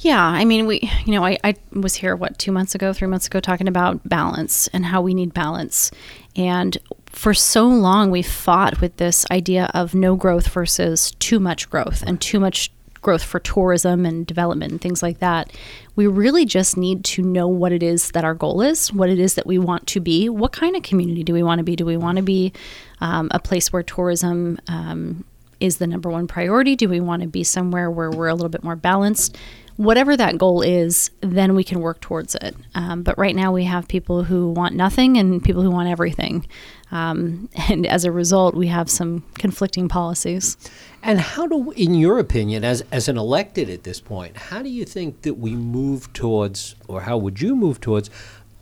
Yeah, 0.00 0.22
I 0.22 0.44
mean, 0.44 0.66
we, 0.66 0.88
you 1.04 1.12
know, 1.12 1.24
I, 1.24 1.38
I 1.42 1.56
was 1.72 1.96
here, 1.96 2.14
what, 2.14 2.38
two 2.38 2.52
months 2.52 2.74
ago, 2.74 2.92
three 2.92 3.08
months 3.08 3.26
ago, 3.26 3.40
talking 3.40 3.66
about 3.66 4.08
balance 4.08 4.68
and 4.68 4.84
how 4.84 5.00
we 5.00 5.12
need 5.12 5.34
balance. 5.34 5.90
And 6.36 6.78
for 7.10 7.34
so 7.34 7.66
long, 7.66 8.10
we 8.10 8.22
fought 8.22 8.80
with 8.80 8.96
this 8.96 9.26
idea 9.30 9.70
of 9.74 9.94
no 9.94 10.16
growth 10.16 10.48
versus 10.48 11.12
too 11.18 11.40
much 11.40 11.68
growth 11.70 12.02
and 12.06 12.20
too 12.20 12.38
much 12.38 12.70
growth 13.00 13.22
for 13.22 13.38
tourism 13.40 14.04
and 14.04 14.26
development 14.26 14.72
and 14.72 14.80
things 14.80 15.02
like 15.02 15.18
that. 15.18 15.52
We 15.96 16.06
really 16.06 16.44
just 16.44 16.76
need 16.76 17.04
to 17.06 17.22
know 17.22 17.48
what 17.48 17.72
it 17.72 17.82
is 17.82 18.10
that 18.10 18.24
our 18.24 18.34
goal 18.34 18.60
is, 18.60 18.92
what 18.92 19.08
it 19.08 19.18
is 19.18 19.34
that 19.34 19.46
we 19.46 19.58
want 19.58 19.86
to 19.88 20.00
be. 20.00 20.28
What 20.28 20.52
kind 20.52 20.76
of 20.76 20.82
community 20.82 21.22
do 21.22 21.32
we 21.32 21.42
want 21.42 21.58
to 21.58 21.64
be? 21.64 21.76
Do 21.76 21.86
we 21.86 21.96
want 21.96 22.16
to 22.16 22.22
be 22.22 22.52
um, 23.00 23.28
a 23.30 23.38
place 23.38 23.72
where 23.72 23.82
tourism 23.82 24.58
um, 24.68 25.24
is 25.60 25.78
the 25.78 25.86
number 25.86 26.10
one 26.10 26.26
priority? 26.26 26.76
Do 26.76 26.88
we 26.88 27.00
want 27.00 27.22
to 27.22 27.28
be 27.28 27.44
somewhere 27.44 27.90
where 27.90 28.10
we're 28.10 28.28
a 28.28 28.34
little 28.34 28.48
bit 28.48 28.64
more 28.64 28.76
balanced? 28.76 29.36
Whatever 29.78 30.16
that 30.16 30.38
goal 30.38 30.60
is, 30.60 31.10
then 31.20 31.54
we 31.54 31.62
can 31.62 31.80
work 31.80 32.00
towards 32.00 32.34
it. 32.34 32.56
Um, 32.74 33.02
but 33.02 33.16
right 33.16 33.34
now, 33.34 33.52
we 33.52 33.64
have 33.64 33.86
people 33.86 34.24
who 34.24 34.50
want 34.50 34.74
nothing 34.74 35.16
and 35.16 35.42
people 35.42 35.62
who 35.62 35.70
want 35.70 35.88
everything. 35.88 36.46
Um, 36.90 37.48
and 37.68 37.86
as 37.86 38.04
a 38.04 38.12
result, 38.12 38.54
we 38.54 38.66
have 38.66 38.90
some 38.90 39.24
conflicting 39.34 39.88
policies. 39.88 40.56
And 41.02 41.20
how 41.20 41.46
do, 41.46 41.70
in 41.72 41.94
your 41.94 42.18
opinion, 42.18 42.64
as, 42.64 42.84
as 42.90 43.08
an 43.08 43.16
elected 43.16 43.70
at 43.70 43.84
this 43.84 44.00
point, 44.00 44.36
how 44.36 44.62
do 44.62 44.68
you 44.68 44.84
think 44.84 45.22
that 45.22 45.34
we 45.34 45.54
move 45.54 46.12
towards, 46.12 46.74
or 46.88 47.02
how 47.02 47.16
would 47.16 47.40
you 47.40 47.54
move 47.54 47.80
towards, 47.80 48.10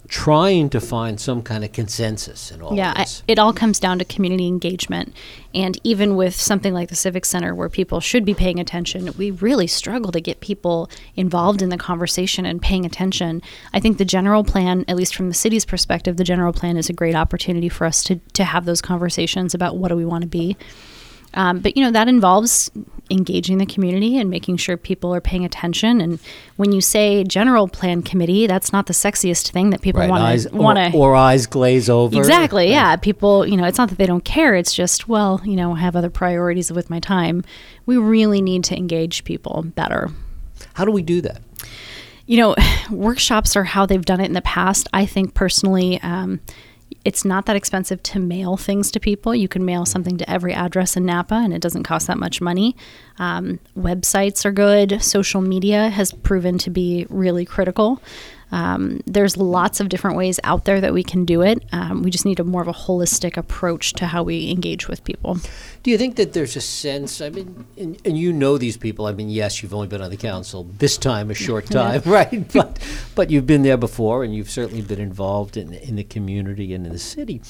trying 0.09 0.71
to 0.71 0.81
find 0.81 1.21
some 1.21 1.43
kind 1.43 1.65
of 1.65 1.73
consensus 1.73 2.51
in 2.51 2.63
all 2.63 2.75
yeah? 2.75 2.93
I, 2.97 3.07
it 3.29 3.39
all 3.39 3.53
comes 3.53 3.79
down 3.79 3.99
to 3.99 4.05
community 4.05 4.47
engagement. 4.47 5.15
And 5.55 5.79
even 5.85 6.17
with 6.17 6.35
something 6.35 6.75
like 6.75 6.89
the 6.89 6.97
Civic 6.97 7.25
Center, 7.25 7.55
where 7.55 7.69
people 7.69 8.01
should 8.01 8.25
be 8.25 8.35
paying 8.35 8.61
attention, 8.61 9.11
we 9.17 9.31
really 9.31 9.67
struggle 9.67 10.13
to 10.13 10.21
get 10.21 10.41
people 10.41 10.91
involved 11.15 11.63
in 11.63 11.71
the 11.71 11.79
conversation 11.79 12.45
and 12.45 12.61
paying 12.61 12.85
attention. 12.85 13.43
I 13.73 13.81
think 13.81 13.99
the 13.99 14.05
general 14.05 14.45
plan, 14.45 14.85
at 14.89 14.97
least 14.97 15.15
from 15.15 15.29
the 15.29 15.35
city's 15.35 15.65
perspective, 15.65 16.17
the 16.17 16.25
general 16.25 16.53
plan 16.53 16.77
is 16.77 16.89
a 16.89 16.93
great 16.93 17.15
opportunity 17.15 17.69
for 17.69 17.87
us 17.87 18.03
to, 18.05 18.17
to 18.35 18.45
have 18.45 18.65
those 18.65 18.83
conversations 18.83 19.55
about 19.55 19.77
what 19.77 19.89
do 19.89 19.97
we 19.97 20.05
want 20.05 20.23
to 20.23 20.29
be. 20.29 20.57
Um, 21.37 21.61
but 21.61 21.77
you 21.77 21.85
know 21.85 21.91
that 21.93 22.09
involves 22.09 22.71
engaging 23.11 23.59
the 23.59 23.67
community 23.67 24.19
and 24.19 24.29
making 24.29 24.57
sure 24.57 24.77
people 24.77 25.15
are 25.15 25.21
paying 25.21 25.45
attention. 25.45 26.01
And 26.01 26.19
when 26.57 26.73
you 26.73 26.81
say 26.81 27.25
general 27.25 27.69
plan 27.69 28.03
committee, 28.03 28.47
that's 28.47 28.73
not 28.73 28.87
the 28.87 28.93
sexiest 28.93 29.51
thing 29.51 29.71
that 29.71 29.81
people 29.81 30.07
want 30.09 30.41
to 30.41 30.49
want 30.55 30.79
or, 30.79 30.91
to. 30.91 30.97
or 30.97 31.15
eyes 31.15 31.47
glaze 31.47 31.89
over. 31.89 32.17
Exactly. 32.17 32.71
Yeah. 32.71 32.97
People, 32.97 33.47
you 33.47 33.57
know, 33.57 33.65
it's 33.65 33.79
not 33.79 33.91
that 33.91 33.99
they 33.99 34.07
don't 34.07 34.25
care. 34.25 34.55
It's 34.55 34.75
just, 34.75 35.09
well, 35.09 35.41
you 35.45 35.57
know, 35.57 35.75
I 35.75 35.79
have 35.79 35.95
other 35.95 36.11
priorities 36.11 36.73
with 36.73 36.91
my 36.91 37.01
time. 37.01 37.45
We 37.85 37.97
really 37.97 38.43
need 38.43 38.65
to 38.65 38.77
engage 38.77 39.25
people 39.25 39.63
better. 39.63 40.11
How 40.75 40.85
do 40.85 40.91
we 40.91 41.03
do 41.03 41.21
that? 41.21 41.43
You 42.27 42.39
know, 42.39 42.57
workshops 42.91 43.57
are 43.57 43.65
how 43.65 43.87
they've 43.87 44.05
done 44.05 44.21
it 44.21 44.27
in 44.27 44.33
the 44.33 44.43
past. 44.43 44.89
I 44.93 45.07
think 45.07 45.35
personally, 45.35 46.01
um, 46.03 46.41
it's 47.07 47.25
not 47.25 47.47
that 47.47 47.55
expensive 47.55 48.03
to 48.03 48.19
mail 48.19 48.57
things 48.57 48.91
to 48.91 48.99
people. 48.99 49.33
You 49.33 49.47
can 49.47 49.65
mail 49.65 49.87
something 49.87 50.17
to 50.17 50.29
every 50.29 50.53
address 50.53 50.97
in 50.97 51.07
Napa, 51.07 51.37
and 51.37 51.55
it 51.55 51.63
doesn't 51.63 51.85
cost 51.85 52.09
that 52.09 52.19
much 52.19 52.41
money. 52.41 52.75
Um, 53.21 53.61
websites 53.79 54.45
are 54.45 54.51
good. 54.51 55.01
Social 55.01 55.41
media 55.41 55.89
has 55.89 56.11
proven 56.11 56.59
to 56.59 56.69
be 56.69 57.07
really 57.09 57.45
critical. 57.45 58.03
Um, 58.53 59.01
there's 59.07 59.37
lots 59.37 59.81
of 59.81 59.89
different 59.89 60.17
ways 60.17 60.39
out 60.45 60.65
there 60.65 60.81
that 60.81 60.95
we 60.95 61.03
can 61.03 61.25
do 61.25 61.43
it. 61.43 61.65
Um, 61.73 62.03
we 62.03 62.11
just 62.11 62.25
need 62.25 62.39
a 62.39 62.45
more 62.45 62.63
of 62.63 62.69
a 62.69 62.73
holistic 62.73 63.37
approach 63.37 63.93
to 63.95 64.07
how 64.07 64.23
we 64.23 64.51
engage 64.51 64.89
with 64.89 65.03
people. 65.05 65.39
Do 65.83 65.91
you 65.91 65.99
think 65.99 66.17
that 66.17 66.33
there's 66.33 66.57
a 66.57 66.61
sense? 66.61 67.21
I 67.21 67.31
mean, 67.31 67.67
and, 67.77 68.01
and 68.05 68.17
you 68.17 68.33
know 68.33 68.57
these 68.57 68.77
people. 68.77 69.07
I 69.07 69.13
mean, 69.13 69.31
yes, 69.31 69.63
you've 69.63 69.75
only 69.75 69.89
been 69.89 70.03
on 70.03 70.11
the 70.11 70.17
council 70.17 70.65
this 70.79 70.97
time, 70.97 71.31
a 71.31 71.35
short 71.47 71.67
time, 71.67 72.03
right? 72.05 72.45
But 72.57 72.79
but 73.15 73.31
you've 73.31 73.47
been 73.47 73.63
there 73.63 73.77
before, 73.77 74.25
and 74.25 74.35
you've 74.35 74.51
certainly 74.51 74.83
been 74.83 75.01
involved 75.01 75.57
in 75.57 75.75
in 75.75 75.97
the 75.97 76.05
community 76.05 76.73
and 76.73 76.87
in 76.87 76.93
the 76.93 76.99
city. 76.99 77.43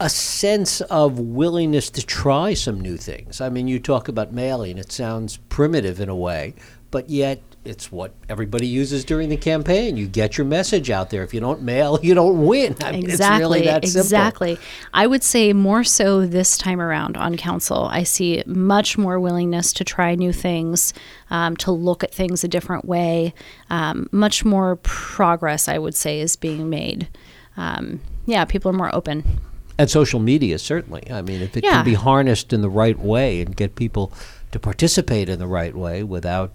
A 0.00 0.10
sense 0.10 0.80
of 0.82 1.20
willingness 1.20 1.88
to 1.90 2.04
try 2.04 2.52
some 2.54 2.80
new 2.80 2.96
things. 2.96 3.40
I 3.40 3.48
mean, 3.48 3.68
you 3.68 3.78
talk 3.78 4.08
about 4.08 4.32
mailing. 4.32 4.76
It 4.76 4.90
sounds 4.90 5.36
primitive 5.48 6.00
in 6.00 6.08
a 6.08 6.16
way, 6.16 6.54
but 6.90 7.08
yet 7.08 7.40
it's 7.64 7.90
what 7.90 8.12
everybody 8.28 8.66
uses 8.66 9.04
during 9.04 9.28
the 9.28 9.36
campaign. 9.36 9.96
You 9.96 10.06
get 10.06 10.36
your 10.36 10.46
message 10.46 10.90
out 10.90 11.10
there. 11.10 11.22
If 11.22 11.32
you 11.32 11.40
don't 11.40 11.62
mail, 11.62 11.98
you 12.02 12.14
don't 12.14 12.46
win. 12.46 12.76
I 12.82 12.92
mean, 12.92 13.04
exactly. 13.04 13.14
it's 13.34 13.40
really 13.40 13.60
that 13.62 13.84
simple. 13.86 14.00
exactly. 14.00 14.58
I 14.92 15.06
would 15.06 15.22
say 15.22 15.52
more 15.52 15.84
so 15.84 16.26
this 16.26 16.58
time 16.58 16.80
around 16.80 17.16
on 17.16 17.36
council. 17.36 17.84
I 17.90 18.02
see 18.02 18.42
much 18.46 18.98
more 18.98 19.18
willingness 19.18 19.72
to 19.74 19.84
try 19.84 20.14
new 20.14 20.32
things, 20.32 20.92
um, 21.30 21.56
to 21.58 21.72
look 21.72 22.04
at 22.04 22.12
things 22.14 22.44
a 22.44 22.48
different 22.48 22.84
way. 22.84 23.34
Um, 23.70 24.08
much 24.12 24.44
more 24.44 24.76
progress, 24.76 25.68
I 25.68 25.78
would 25.78 25.94
say, 25.94 26.20
is 26.20 26.36
being 26.36 26.68
made. 26.68 27.08
Um, 27.56 28.00
yeah, 28.26 28.44
people 28.44 28.70
are 28.70 28.74
more 28.74 28.94
open. 28.94 29.38
And 29.78 29.90
social 29.90 30.20
media, 30.20 30.58
certainly. 30.58 31.10
I 31.10 31.22
mean, 31.22 31.40
if 31.42 31.56
it 31.56 31.64
Yeah. 31.64 31.72
can 31.76 31.84
be 31.84 31.94
harnessed 31.94 32.52
in 32.52 32.60
the 32.62 32.68
right 32.70 32.98
way 32.98 33.40
and 33.40 33.56
get 33.56 33.74
people 33.74 34.12
to 34.52 34.60
participate 34.60 35.28
in 35.28 35.38
the 35.40 35.48
right 35.48 35.74
way 35.74 36.02
without 36.04 36.52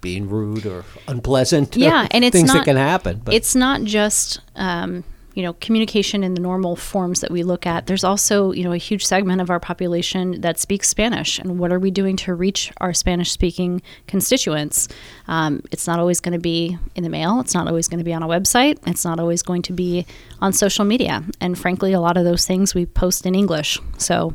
being 0.00 0.28
rude 0.28 0.66
or 0.66 0.84
unpleasant, 1.06 1.76
Yeah, 1.76 2.06
and 2.12 2.24
it's 2.24 2.36
things 2.36 2.52
that 2.52 2.64
can 2.64 2.76
happen. 2.76 3.20
But 3.24 3.34
it's 3.34 3.54
not 3.54 3.82
just 3.82 4.40
um, 4.56 5.04
you 5.38 5.44
know 5.44 5.52
communication 5.60 6.24
in 6.24 6.34
the 6.34 6.40
normal 6.40 6.74
forms 6.74 7.20
that 7.20 7.30
we 7.30 7.44
look 7.44 7.64
at. 7.64 7.86
There's 7.86 8.02
also 8.02 8.50
you 8.50 8.64
know 8.64 8.72
a 8.72 8.76
huge 8.76 9.06
segment 9.06 9.40
of 9.40 9.50
our 9.50 9.60
population 9.60 10.40
that 10.40 10.58
speaks 10.58 10.88
spanish 10.88 11.38
and 11.38 11.60
what 11.60 11.72
are 11.72 11.78
we 11.78 11.92
doing 11.92 12.16
to 12.16 12.34
reach 12.34 12.72
our 12.78 12.92
spanish 12.92 13.30
speaking 13.30 13.80
constituents? 14.08 14.88
Um, 15.28 15.62
it's 15.70 15.86
not 15.86 16.00
always 16.00 16.20
going 16.20 16.32
to 16.32 16.40
be 16.40 16.76
in 16.96 17.04
the 17.04 17.08
mail 17.08 17.38
it's 17.38 17.54
not 17.54 17.68
always 17.68 17.86
going 17.86 17.98
to 17.98 18.04
be 18.04 18.12
on 18.12 18.24
a 18.24 18.26
website 18.26 18.78
it's 18.84 19.04
not 19.04 19.20
always 19.20 19.42
going 19.42 19.62
to 19.62 19.72
be 19.72 20.06
on 20.40 20.52
social 20.52 20.84
media 20.84 21.22
and 21.40 21.56
frankly 21.56 21.92
a 21.92 22.00
lot 22.00 22.16
of 22.16 22.24
those 22.24 22.44
things 22.44 22.74
we 22.74 22.84
post 22.84 23.24
in 23.24 23.36
english. 23.36 23.78
So 23.96 24.34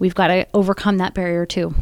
we've 0.00 0.16
got 0.16 0.26
to 0.26 0.48
overcome 0.54 0.98
that 0.98 1.14
barrier 1.14 1.46
too 1.46 1.72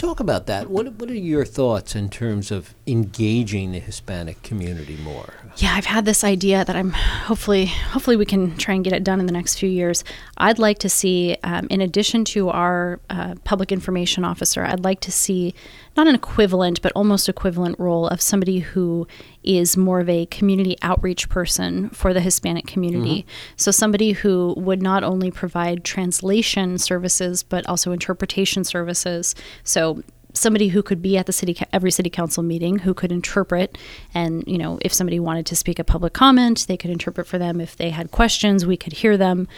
talk 0.00 0.20
about 0.20 0.46
that. 0.46 0.70
What 0.70 0.92
What 0.94 1.10
are 1.10 1.14
your 1.14 1.44
thoughts 1.44 1.94
in 1.94 2.08
terms 2.08 2.50
of 2.50 2.74
engaging 2.86 3.72
the 3.72 3.78
Hispanic 3.80 4.42
community 4.42 4.96
more? 4.96 5.34
yeah, 5.56 5.74
I've 5.74 5.86
had 5.86 6.04
this 6.04 6.24
idea 6.24 6.64
that 6.64 6.76
I'm 6.76 6.92
hopefully 6.92 7.66
hopefully 7.66 8.16
we 8.16 8.24
can 8.24 8.56
try 8.56 8.74
and 8.74 8.84
get 8.84 8.92
it 8.92 9.04
done 9.04 9.20
in 9.20 9.26
the 9.26 9.32
next 9.32 9.58
few 9.58 9.68
years. 9.68 10.04
I'd 10.38 10.58
like 10.58 10.78
to 10.78 10.88
see, 10.88 11.36
um, 11.44 11.66
in 11.70 11.80
addition 11.80 12.24
to 12.26 12.48
our 12.48 13.00
uh, 13.10 13.34
public 13.44 13.72
information 13.72 14.24
officer, 14.24 14.64
I'd 14.64 14.84
like 14.84 15.00
to 15.00 15.12
see 15.12 15.54
not 15.96 16.06
an 16.06 16.14
equivalent 16.14 16.80
but 16.82 16.92
almost 16.94 17.28
equivalent 17.28 17.78
role 17.78 18.06
of 18.08 18.22
somebody 18.22 18.60
who 18.60 19.06
is 19.42 19.76
more 19.76 20.00
of 20.00 20.08
a 20.08 20.26
community 20.26 20.76
outreach 20.82 21.28
person 21.28 21.90
for 21.90 22.14
the 22.14 22.20
Hispanic 22.20 22.66
community. 22.66 23.26
So 23.56 23.70
somebody 23.70 24.12
who 24.12 24.54
would 24.56 24.82
not 24.82 25.02
only 25.02 25.30
provide 25.30 25.84
translation 25.84 26.78
services 26.78 27.42
but 27.42 27.66
also 27.66 27.92
interpretation 27.92 28.64
services. 28.64 29.34
So 29.64 29.89
somebody 30.34 30.68
who 30.68 30.82
could 30.82 31.02
be 31.02 31.16
at 31.16 31.26
the 31.26 31.32
city 31.32 31.56
every 31.72 31.90
city 31.90 32.10
council 32.10 32.42
meeting 32.42 32.78
who 32.80 32.94
could 32.94 33.12
interpret 33.12 33.76
and 34.14 34.44
you 34.46 34.58
know 34.58 34.78
if 34.82 34.92
somebody 34.92 35.18
wanted 35.18 35.46
to 35.46 35.56
speak 35.56 35.78
a 35.78 35.84
public 35.84 36.12
comment 36.12 36.66
they 36.68 36.76
could 36.76 36.90
interpret 36.90 37.26
for 37.26 37.38
them. 37.38 37.60
If 37.60 37.76
they 37.76 37.90
had 37.90 38.10
questions 38.10 38.66
we 38.66 38.76
could 38.76 38.94
hear 38.94 39.16
them. 39.16 39.48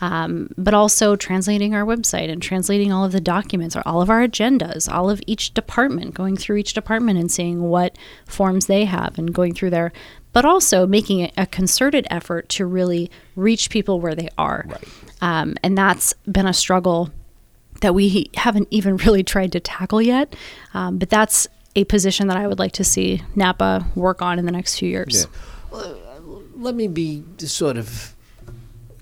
Um, 0.00 0.48
but 0.58 0.74
also 0.74 1.14
translating 1.14 1.76
our 1.76 1.84
website 1.84 2.28
and 2.28 2.42
translating 2.42 2.92
all 2.92 3.04
of 3.04 3.12
the 3.12 3.20
documents 3.20 3.76
or 3.76 3.84
all 3.86 4.02
of 4.02 4.10
our 4.10 4.26
agendas 4.26 4.92
all 4.92 5.08
of 5.08 5.22
each 5.28 5.54
department 5.54 6.14
going 6.14 6.36
through 6.36 6.56
each 6.56 6.74
department 6.74 7.20
and 7.20 7.30
seeing 7.30 7.62
what 7.62 7.96
forms 8.26 8.66
they 8.66 8.84
have 8.84 9.16
and 9.16 9.32
going 9.32 9.54
through 9.54 9.70
there 9.70 9.92
but 10.32 10.44
also 10.44 10.86
making 10.86 11.30
a 11.36 11.46
concerted 11.46 12.06
effort 12.10 12.48
to 12.48 12.66
really 12.66 13.10
reach 13.36 13.70
people 13.70 14.00
where 14.00 14.14
they 14.14 14.28
are. 14.38 14.66
Um, 15.20 15.56
and 15.62 15.76
that's 15.76 16.14
been 16.30 16.46
a 16.46 16.54
struggle 16.54 17.10
that 17.82 17.94
we 17.94 18.30
haven't 18.34 18.68
even 18.70 18.96
really 18.96 19.22
tried 19.22 19.52
to 19.52 19.60
tackle 19.60 20.00
yet. 20.00 20.34
Um, 20.72 20.98
but 20.98 21.10
that's 21.10 21.46
a 21.76 21.84
position 21.84 22.28
that 22.28 22.36
I 22.36 22.46
would 22.46 22.58
like 22.58 22.72
to 22.72 22.84
see 22.84 23.22
Napa 23.34 23.86
work 23.94 24.22
on 24.22 24.38
in 24.38 24.46
the 24.46 24.52
next 24.52 24.78
few 24.78 24.88
years. 24.88 25.26
Let 26.56 26.74
me 26.74 26.86
be 26.86 27.24
sort 27.38 27.76
of 27.76 28.14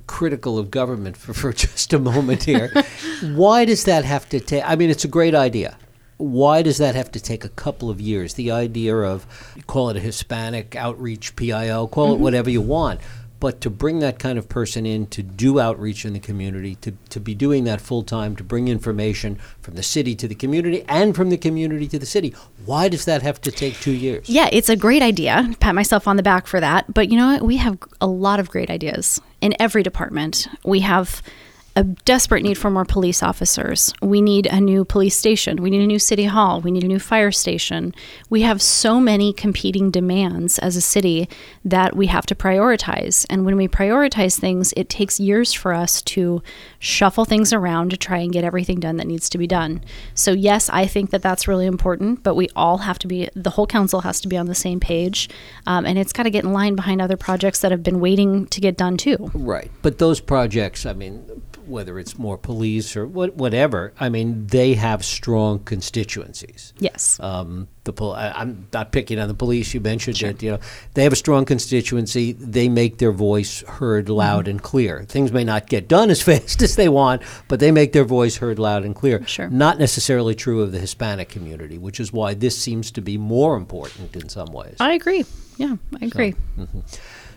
critical 0.06 0.58
of 0.58 0.70
government 0.70 1.16
for, 1.16 1.32
for 1.32 1.52
just 1.64 1.92
a 1.92 1.98
moment 1.98 2.42
here. 2.44 2.72
Why 3.22 3.64
does 3.64 3.84
that 3.84 4.04
have 4.04 4.28
to 4.30 4.40
take? 4.40 4.64
I 4.66 4.76
mean, 4.76 4.90
it's 4.90 5.04
a 5.04 5.08
great 5.08 5.34
idea. 5.34 5.76
Why 6.16 6.62
does 6.62 6.78
that 6.78 6.94
have 6.94 7.10
to 7.12 7.20
take 7.20 7.44
a 7.44 7.48
couple 7.48 7.88
of 7.88 8.00
years? 8.00 8.34
The 8.34 8.50
idea 8.50 8.94
of 8.94 9.26
call 9.66 9.88
it 9.88 9.96
a 9.96 10.00
Hispanic 10.00 10.76
outreach 10.76 11.34
PIO, 11.34 11.86
call 11.86 12.12
it 12.12 12.18
whatever 12.18 12.50
you 12.50 12.60
want, 12.60 13.00
but 13.40 13.60
to 13.62 13.70
bring 13.70 13.98
that 13.98 14.18
kind 14.18 14.38
of 14.38 14.48
person 14.48 14.86
in 14.86 15.06
to 15.08 15.22
do 15.22 15.58
outreach 15.58 16.04
in 16.04 16.12
the 16.12 16.20
community, 16.20 16.76
to, 16.76 16.92
to 17.08 17.18
be 17.18 17.34
doing 17.34 17.64
that 17.64 17.80
full 17.80 18.02
time, 18.02 18.36
to 18.36 18.44
bring 18.44 18.68
information 18.68 19.38
from 19.60 19.74
the 19.74 19.82
city 19.82 20.14
to 20.14 20.28
the 20.28 20.34
community 20.34 20.84
and 20.88 21.16
from 21.16 21.30
the 21.30 21.38
community 21.38 21.88
to 21.88 21.98
the 21.98 22.06
city, 22.06 22.34
why 22.66 22.88
does 22.88 23.06
that 23.06 23.22
have 23.22 23.40
to 23.40 23.50
take 23.50 23.74
two 23.80 23.92
years? 23.92 24.28
Yeah, 24.28 24.48
it's 24.52 24.68
a 24.68 24.76
great 24.76 25.02
idea. 25.02 25.52
Pat 25.58 25.74
myself 25.74 26.06
on 26.06 26.16
the 26.16 26.22
back 26.22 26.46
for 26.46 26.60
that. 26.60 26.92
But 26.92 27.10
you 27.10 27.16
know 27.16 27.32
what? 27.32 27.42
We 27.42 27.56
have 27.56 27.78
a 28.00 28.06
lot 28.06 28.38
of 28.38 28.50
great 28.50 28.70
ideas 28.70 29.20
in 29.40 29.54
every 29.58 29.82
department. 29.82 30.46
We 30.64 30.80
have 30.80 31.22
a 31.76 31.84
desperate 31.84 32.42
need 32.42 32.58
for 32.58 32.70
more 32.70 32.84
police 32.84 33.22
officers. 33.22 33.92
We 34.02 34.20
need 34.20 34.46
a 34.46 34.60
new 34.60 34.84
police 34.84 35.16
station. 35.16 35.62
We 35.62 35.70
need 35.70 35.82
a 35.82 35.86
new 35.86 36.00
city 36.00 36.24
hall. 36.24 36.60
We 36.60 36.70
need 36.70 36.82
a 36.82 36.88
new 36.88 36.98
fire 36.98 37.30
station. 37.30 37.94
We 38.28 38.42
have 38.42 38.60
so 38.60 39.00
many 39.00 39.32
competing 39.32 39.90
demands 39.90 40.58
as 40.58 40.76
a 40.76 40.80
city 40.80 41.28
that 41.64 41.96
we 41.96 42.08
have 42.08 42.26
to 42.26 42.34
prioritize. 42.34 43.24
And 43.30 43.44
when 43.44 43.56
we 43.56 43.68
prioritize 43.68 44.38
things, 44.38 44.74
it 44.76 44.88
takes 44.88 45.20
years 45.20 45.52
for 45.52 45.72
us 45.72 46.02
to 46.02 46.42
shuffle 46.80 47.24
things 47.24 47.52
around 47.52 47.90
to 47.90 47.96
try 47.96 48.18
and 48.18 48.32
get 48.32 48.44
everything 48.44 48.80
done 48.80 48.96
that 48.96 49.06
needs 49.06 49.28
to 49.30 49.38
be 49.38 49.46
done. 49.46 49.82
So, 50.14 50.32
yes, 50.32 50.68
I 50.70 50.86
think 50.86 51.10
that 51.10 51.22
that's 51.22 51.46
really 51.46 51.66
important, 51.66 52.24
but 52.24 52.34
we 52.34 52.48
all 52.56 52.78
have 52.78 52.98
to 53.00 53.06
be, 53.06 53.28
the 53.34 53.50
whole 53.50 53.66
council 53.66 54.00
has 54.00 54.20
to 54.22 54.28
be 54.28 54.36
on 54.36 54.46
the 54.46 54.54
same 54.56 54.80
page. 54.80 55.30
Um, 55.66 55.86
and 55.86 55.98
it's 55.98 56.12
got 56.12 56.24
to 56.24 56.30
get 56.30 56.44
in 56.44 56.52
line 56.52 56.74
behind 56.74 57.00
other 57.00 57.16
projects 57.16 57.60
that 57.60 57.70
have 57.70 57.84
been 57.84 58.00
waiting 58.00 58.46
to 58.46 58.60
get 58.60 58.76
done 58.76 58.96
too. 58.96 59.30
Right. 59.34 59.70
But 59.82 59.98
those 59.98 60.18
projects, 60.18 60.84
I 60.84 60.94
mean, 60.94 61.39
whether 61.70 61.98
it's 61.98 62.18
more 62.18 62.36
police 62.36 62.96
or 62.96 63.06
what, 63.06 63.36
whatever. 63.36 63.92
I 63.98 64.08
mean, 64.08 64.46
they 64.48 64.74
have 64.74 65.04
strong 65.04 65.60
constituencies. 65.60 66.72
Yes. 66.78 67.18
Um, 67.20 67.68
the 67.84 67.92
pol- 67.94 68.12
I, 68.14 68.30
I'm 68.30 68.66
not 68.72 68.92
picking 68.92 69.18
on 69.18 69.28
the 69.28 69.34
police. 69.34 69.72
You 69.72 69.80
mentioned 69.80 70.16
that 70.18 70.42
you 70.42 70.50
know 70.52 70.58
they 70.94 71.02
have 71.04 71.12
a 71.12 71.16
strong 71.16 71.44
constituency. 71.44 72.32
They 72.32 72.68
make 72.68 72.98
their 72.98 73.12
voice 73.12 73.62
heard 73.62 74.08
loud 74.08 74.44
Mm-hmm. 74.44 74.50
and 74.50 74.62
clear. 74.62 75.02
Things 75.04 75.32
may 75.32 75.44
not 75.44 75.66
get 75.68 75.88
done 75.88 76.10
as 76.10 76.20
fast 76.28 76.62
as 76.62 76.76
they 76.76 76.88
want, 76.88 77.22
but 77.48 77.58
they 77.60 77.70
make 77.72 77.92
their 77.92 78.04
voice 78.04 78.36
heard 78.36 78.58
loud 78.58 78.84
and 78.84 78.94
clear. 78.94 79.26
Sure. 79.26 79.48
Not 79.48 79.78
necessarily 79.78 80.34
true 80.34 80.60
of 80.62 80.72
the 80.72 80.78
Hispanic 80.78 81.28
community, 81.28 81.78
which 81.78 82.00
is 82.00 82.12
why 82.12 82.34
this 82.34 82.56
seems 82.56 82.90
to 82.92 83.00
be 83.00 83.16
more 83.18 83.56
important 83.56 84.14
in 84.16 84.28
some 84.28 84.52
ways. 84.52 84.76
I 84.80 84.92
agree. 84.92 85.24
Yeah, 85.56 85.76
I 86.00 86.06
agree. 86.06 86.34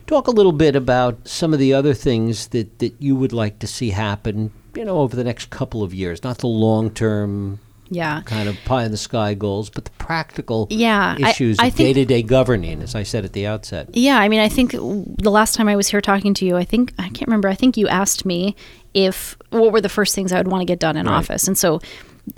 Talk 0.07 0.27
a 0.27 0.31
little 0.31 0.51
bit 0.51 0.75
about 0.75 1.27
some 1.27 1.53
of 1.53 1.59
the 1.59 1.73
other 1.73 1.93
things 1.93 2.47
that, 2.49 2.79
that 2.79 2.93
you 2.99 3.15
would 3.15 3.33
like 3.33 3.59
to 3.59 3.67
see 3.67 3.91
happen, 3.91 4.51
you 4.75 4.83
know, 4.85 4.97
over 4.99 5.15
the 5.15 5.23
next 5.23 5.49
couple 5.49 5.81
of 5.83 5.93
years. 5.93 6.23
Not 6.23 6.39
the 6.39 6.47
long 6.47 6.89
term 6.91 7.59
Yeah. 7.89 8.21
kind 8.25 8.49
of 8.49 8.57
pie 8.65 8.83
in 8.83 8.91
the 8.91 8.97
sky 8.97 9.33
goals, 9.33 9.69
but 9.69 9.85
the 9.85 9.91
practical 9.91 10.67
Yeah, 10.69 11.15
issues 11.17 11.57
I 11.59 11.67
of 11.67 11.75
day 11.75 11.93
to 11.93 12.05
day 12.05 12.21
governing, 12.21 12.81
as 12.81 12.95
I 12.95 13.03
said 13.03 13.23
at 13.23 13.33
the 13.33 13.47
outset. 13.47 13.89
Yeah, 13.93 14.17
I 14.19 14.27
mean, 14.29 14.41
I 14.41 14.49
think 14.49 14.71
the 14.71 15.31
last 15.31 15.55
time 15.55 15.69
I 15.69 15.75
was 15.75 15.87
here 15.87 16.01
talking 16.01 16.33
to 16.35 16.45
you, 16.45 16.57
I 16.57 16.65
think 16.65 16.93
I 16.99 17.03
can't 17.09 17.27
remember. 17.27 17.47
I 17.47 17.55
think 17.55 17.77
you 17.77 17.87
asked 17.87 18.25
me 18.25 18.55
if 18.93 19.37
what 19.51 19.71
were 19.71 19.81
the 19.81 19.89
first 19.89 20.13
things 20.15 20.31
I 20.33 20.37
would 20.37 20.47
want 20.49 20.61
to 20.61 20.65
get 20.65 20.79
done 20.79 20.97
in 20.97 21.05
Right. 21.07 21.15
office, 21.15 21.47
and 21.47 21.57
so 21.57 21.79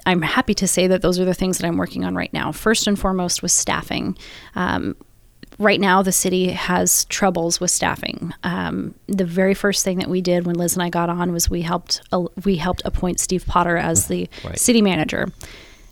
I'm 0.05 0.21
happy 0.23 0.53
to 0.55 0.67
say 0.67 0.87
that 0.87 1.01
those 1.03 1.19
are 1.19 1.25
the 1.25 1.33
things 1.35 1.57
that 1.59 1.67
I'm 1.67 1.77
working 1.77 2.05
on 2.05 2.15
right 2.15 2.31
now. 2.33 2.51
First 2.51 2.87
and 2.87 2.97
foremost 2.97 3.41
was 3.43 3.53
staffing. 3.53 4.17
Um, 4.55 4.95
right 5.59 5.79
now, 5.79 6.01
the 6.01 6.11
city 6.11 6.49
has 6.49 7.05
troubles 7.05 7.59
with 7.59 7.71
staffing. 7.71 8.33
Um, 8.43 8.95
the 9.07 9.25
very 9.25 9.53
first 9.53 9.83
thing 9.83 9.99
that 9.99 10.09
we 10.09 10.21
did 10.21 10.45
when 10.45 10.55
Liz 10.55 10.73
and 10.73 10.83
I 10.83 10.89
got 10.89 11.09
on 11.09 11.31
was 11.31 11.49
we 11.49 11.61
helped 11.61 12.01
uh, 12.11 12.25
we 12.43 12.57
helped 12.57 12.81
appoint 12.85 13.19
Steve 13.19 13.45
Potter 13.45 13.77
as 13.77 14.07
the 14.07 14.29
Right. 14.43 14.59
city 14.59 14.81
manager 14.81 15.31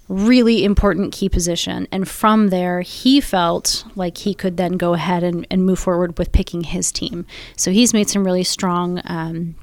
really 0.10 0.64
important 0.64 1.12
key 1.14 1.30
position. 1.30 1.88
And 1.92 2.08
from 2.08 2.50
there, 2.50 2.82
he 2.82 3.22
felt 3.22 3.86
like 3.96 4.18
he 4.18 4.34
could 4.34 4.58
then 4.58 4.74
go 4.74 4.94
ahead 4.94 5.24
and, 5.24 5.48
and 5.50 5.66
move 5.66 5.80
forward 5.80 6.18
with 6.20 6.32
picking 6.32 6.64
his 6.64 6.92
team. 6.92 7.26
So 7.56 7.72
he's 7.72 7.94
made 7.94 8.10
some 8.10 8.24
really 8.24 8.44
strong. 8.44 9.02
Um, 9.06 9.56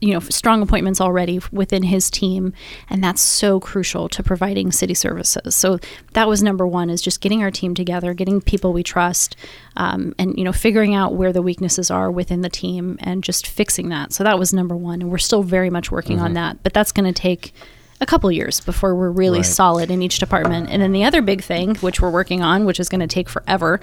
you 0.00 0.12
know, 0.12 0.20
strong 0.20 0.62
appointments 0.62 1.00
already 1.00 1.40
within 1.52 1.84
his 1.84 2.10
team, 2.10 2.52
and 2.88 3.02
that's 3.02 3.20
so 3.20 3.60
crucial 3.60 4.08
to 4.10 4.22
providing 4.22 4.72
city 4.72 4.94
services. 4.94 5.54
So 5.54 5.78
that 6.12 6.28
was 6.28 6.42
number 6.42 6.66
one: 6.66 6.90
is 6.90 7.02
just 7.02 7.20
getting 7.20 7.42
our 7.42 7.50
team 7.50 7.74
together, 7.74 8.14
getting 8.14 8.40
people 8.40 8.72
we 8.72 8.82
trust, 8.82 9.36
um, 9.76 10.14
and 10.18 10.36
you 10.36 10.44
know, 10.44 10.52
figuring 10.52 10.94
out 10.94 11.14
where 11.14 11.32
the 11.32 11.42
weaknesses 11.42 11.90
are 11.90 12.10
within 12.10 12.42
the 12.42 12.50
team, 12.50 12.98
and 13.00 13.24
just 13.24 13.46
fixing 13.46 13.88
that. 13.90 14.12
So 14.12 14.24
that 14.24 14.38
was 14.38 14.52
number 14.52 14.76
one, 14.76 15.02
and 15.02 15.10
we're 15.10 15.18
still 15.18 15.42
very 15.42 15.70
much 15.70 15.90
working 15.90 16.20
on 16.20 16.34
that. 16.34 16.62
But 16.62 16.74
that's 16.74 16.92
going 16.92 17.12
to 17.12 17.18
take 17.18 17.52
a 18.00 18.06
couple 18.06 18.30
years 18.30 18.60
before 18.60 18.94
we're 18.94 19.10
really 19.10 19.40
Right. 19.40 19.46
solid 19.46 19.90
in 19.90 20.02
each 20.02 20.18
department. 20.18 20.68
And 20.70 20.80
then 20.80 20.92
the 20.92 21.02
other 21.04 21.20
big 21.20 21.42
thing, 21.42 21.74
which 21.76 22.00
we're 22.00 22.10
working 22.10 22.42
on, 22.42 22.64
which 22.64 22.78
is 22.78 22.88
going 22.88 23.00
to 23.00 23.08
take 23.08 23.28
forever, 23.28 23.80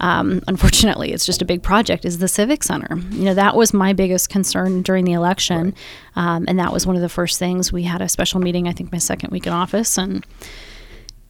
um, 0.00 0.42
unfortunately, 0.48 1.12
it's 1.12 1.24
just 1.24 1.40
a 1.40 1.44
big 1.46 1.62
project, 1.62 2.04
is 2.04 2.18
the 2.18 2.28
Civic 2.28 2.62
Center. 2.62 2.98
You 3.10 3.24
know, 3.24 3.34
that 3.34 3.56
was 3.56 3.72
my 3.72 3.92
biggest 3.94 4.28
concern 4.28 4.82
during 4.82 5.04
the 5.06 5.12
election. 5.12 5.74
Um, 6.14 6.44
and 6.46 6.58
that 6.58 6.72
was 6.72 6.86
one 6.86 6.96
of 6.96 7.02
the 7.02 7.08
first 7.08 7.38
things. 7.38 7.72
We 7.72 7.84
had 7.84 8.02
a 8.02 8.08
special 8.08 8.38
meeting, 8.40 8.68
I 8.68 8.72
think, 8.72 8.92
my 8.92 8.98
second 8.98 9.30
week 9.30 9.46
in 9.46 9.52
office, 9.52 9.96
and 9.96 10.24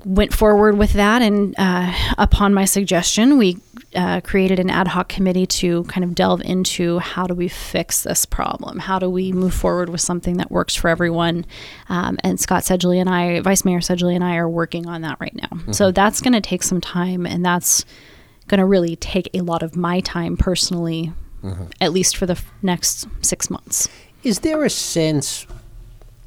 went 0.04 0.34
forward 0.34 0.76
with 0.76 0.92
that. 0.94 1.22
And 1.22 1.54
uh, 1.56 1.92
upon 2.18 2.52
my 2.52 2.64
suggestion, 2.64 3.38
we 3.38 3.58
uh, 3.94 4.20
created 4.20 4.58
an 4.58 4.70
ad 4.70 4.88
hoc 4.88 5.08
committee 5.08 5.46
to 5.46 5.84
kind 5.84 6.04
of 6.04 6.14
delve 6.14 6.40
into 6.42 6.98
how 6.98 7.26
do 7.26 7.34
we 7.34 7.48
fix 7.48 8.02
this 8.02 8.26
problem? 8.26 8.78
How 8.78 8.98
do 8.98 9.08
we 9.08 9.32
move 9.32 9.54
forward 9.54 9.88
with 9.88 10.00
something 10.00 10.36
that 10.38 10.50
works 10.50 10.74
for 10.74 10.88
everyone? 10.88 11.44
Um, 11.88 12.18
and 12.24 12.38
Scott 12.40 12.62
Sedgley 12.64 12.98
and 13.00 13.08
I, 13.08 13.40
Vice 13.40 13.64
Mayor 13.64 13.80
Sedgley 13.80 14.14
and 14.14 14.24
I, 14.24 14.36
are 14.36 14.48
working 14.48 14.86
on 14.86 15.02
that 15.02 15.18
right 15.20 15.34
now. 15.34 15.72
So 15.72 15.90
that's 15.92 16.20
going 16.20 16.32
to 16.34 16.40
take 16.40 16.62
some 16.62 16.80
time, 16.80 17.26
and 17.26 17.44
that's 17.44 17.84
going 18.48 18.58
to 18.58 18.66
really 18.66 18.96
take 18.96 19.30
a 19.32 19.40
lot 19.40 19.62
of 19.62 19.76
my 19.76 20.00
time 20.00 20.36
personally, 20.36 21.12
at 21.80 21.92
least 21.92 22.16
for 22.16 22.26
the 22.26 22.32
f- 22.34 22.52
next 22.62 23.06
six 23.22 23.48
months. 23.50 23.88
Is 24.22 24.40
there 24.40 24.64
a 24.64 24.70
sense 24.70 25.46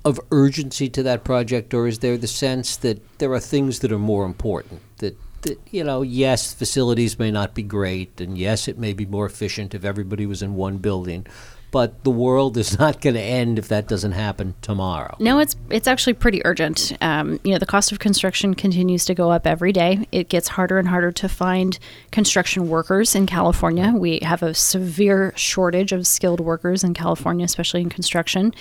of 0.06 0.20
urgency 0.32 0.90
to 0.90 1.04
that 1.04 1.24
project, 1.24 1.74
or 1.74 1.88
is 1.88 2.00
there 2.00 2.18
the 2.18 2.28
sense 2.28 2.78
that 2.78 3.02
there 3.18 3.34
are 3.34 3.40
things 3.40 3.80
that 3.80 3.92
are 3.92 4.00
more 4.00 4.26
important? 4.26 4.80
That, 4.98 5.18
that 5.42 5.60
you 5.72 5.84
know, 5.84 6.02
yes, 6.02 6.54
facilities 6.54 7.20
may 7.20 7.32
not 7.32 7.54
be 7.54 7.64
great, 7.64 8.20
and 8.20 8.38
yes, 8.38 8.68
it 8.68 8.78
may 8.78 8.94
be 8.94 9.06
more 9.06 9.26
efficient 9.26 9.76
if 9.76 9.84
everybody 9.86 10.26
was 10.26 10.42
in 10.42 10.56
one 10.56 10.78
building, 10.78 11.26
but 11.72 12.04
the 12.04 12.10
world 12.10 12.58
is 12.58 12.80
not 12.80 13.02
going 13.02 13.16
to 13.16 13.22
end 13.22 13.60
if 13.60 13.68
that 13.68 13.88
doesn't 13.88 14.14
happen 14.14 14.56
tomorrow. 14.62 15.16
No, 15.20 15.40
it's 15.40 15.56
it's 15.70 15.88
actually 15.88 16.14
pretty 16.14 16.42
urgent. 16.46 16.94
Um, 17.02 17.40
you 17.44 17.52
know, 17.52 17.58
the 17.58 17.66
cost 17.66 17.92
of 17.92 18.00
construction 18.00 18.54
continues 18.54 19.06
to 19.06 19.16
go 19.16 19.32
up 19.32 19.46
every 19.46 19.72
day. 19.72 20.08
It 20.12 20.30
gets 20.30 20.48
harder 20.48 20.78
and 20.78 20.88
harder 20.88 21.12
to 21.12 21.30
find 21.30 21.78
construction 22.12 22.70
workers 22.70 23.16
in 23.16 23.26
California. 23.26 23.94
We 23.96 24.20
have 24.24 24.44
a 24.44 24.54
severe 24.54 25.34
shortage 25.36 25.92
of 25.92 26.08
skilled 26.08 26.40
workers 26.40 26.84
in 26.84 26.94
California, 26.94 27.46
especially 27.46 27.82
in 27.82 27.90
construction, 27.90 28.54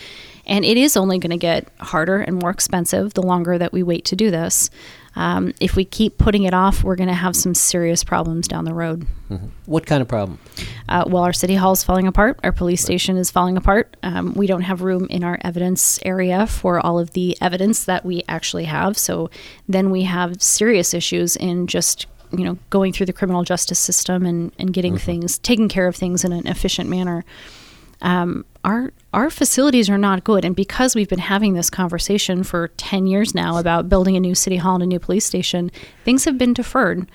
and 0.47 0.65
it 0.65 0.77
is 0.77 0.97
only 0.97 1.19
going 1.19 1.31
to 1.31 1.37
get 1.37 1.69
harder 1.81 2.19
and 2.19 2.41
more 2.41 2.51
expensive 2.51 3.15
the 3.15 3.23
longer 3.23 3.59
that 3.59 3.73
we 3.73 3.83
wait 3.83 4.05
to 4.07 4.17
do 4.17 4.31
this. 4.31 4.71
Um, 5.17 5.55
if 5.61 5.75
we 5.75 5.85
keep 5.85 6.19
putting 6.19 6.45
it 6.45 6.55
off, 6.55 6.85
we're 6.85 6.95
going 6.95 7.09
to 7.09 7.15
have 7.15 7.35
some 7.35 7.55
serious 7.55 8.05
problems 8.05 8.47
down 8.47 8.67
the 8.67 8.75
road. 8.75 9.07
What 9.65 9.87
kind 9.87 10.03
of 10.03 10.09
problem? 10.09 10.39
Uh, 10.89 11.05
well, 11.07 11.23
our 11.25 11.33
city 11.33 11.55
hall 11.55 11.73
is 11.73 11.83
falling 11.83 12.07
apart. 12.07 12.39
Our 12.45 12.53
police 12.53 12.83
station 12.83 13.17
is 13.17 13.31
falling 13.31 13.57
apart. 13.57 13.97
Um, 14.03 14.35
we 14.35 14.47
don't 14.47 14.61
have 14.63 14.83
room 14.83 15.07
in 15.11 15.25
our 15.25 15.39
evidence 15.41 15.99
area 16.05 16.47
for 16.47 16.79
all 16.85 16.99
of 16.99 17.13
the 17.13 17.37
evidence 17.41 17.85
that 17.85 18.05
we 18.05 18.23
actually 18.29 18.65
have. 18.65 18.97
So 18.99 19.31
then 19.69 19.91
we 19.91 20.03
have 20.03 20.41
serious 20.41 20.95
issues 20.95 21.35
in 21.35 21.67
just 21.67 22.07
you 22.33 22.45
know 22.45 22.59
going 22.71 22.93
through 22.93 23.07
the 23.07 23.13
criminal 23.13 23.45
justice 23.45 23.79
system 23.79 24.27
and, 24.27 24.53
and 24.59 24.73
getting 24.73 24.99
things 24.99 25.39
taking 25.39 25.69
care 25.69 25.87
of 25.87 25.95
things 25.97 26.25
in 26.25 26.33
an 26.33 26.47
efficient 26.47 26.91
manner. 26.91 27.25
Um, 28.07 28.45
our 28.65 28.93
our 29.13 29.31
facilities 29.31 29.91
are 29.91 29.99
not 29.99 30.23
good, 30.23 30.45
and 30.45 30.55
because 30.55 30.95
we've 30.95 31.09
been 31.09 31.19
having 31.19 31.55
this 31.55 31.69
conversation 31.69 32.45
for 32.45 32.69
ten 32.69 33.07
years 33.07 33.35
now 33.35 33.59
about 33.59 33.89
building 33.89 34.17
a 34.17 34.21
new 34.21 34.35
city 34.35 34.57
hall 34.57 34.75
and 34.75 34.85
a 34.85 34.87
new 34.87 35.01
police 35.01 35.25
station, 35.25 35.73
things 36.05 36.25
have 36.25 36.39
been 36.39 36.55
deferred. 36.55 37.11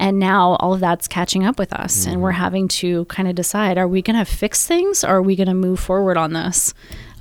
And 0.00 0.20
now 0.20 0.54
all 0.60 0.74
of 0.74 0.80
that's 0.80 1.08
catching 1.08 1.44
up 1.44 1.58
with 1.58 1.72
us, 1.72 2.06
and 2.06 2.22
we're 2.22 2.30
having 2.30 2.68
to 2.68 3.04
kind 3.06 3.28
of 3.28 3.34
decide: 3.34 3.78
Are 3.78 3.88
we 3.88 4.00
going 4.00 4.16
to 4.16 4.24
fix 4.24 4.64
things? 4.64 5.02
Or 5.02 5.16
are 5.16 5.22
we 5.22 5.34
going 5.34 5.48
to 5.48 5.54
move 5.54 5.80
forward 5.80 6.16
on 6.16 6.34
this? 6.34 6.72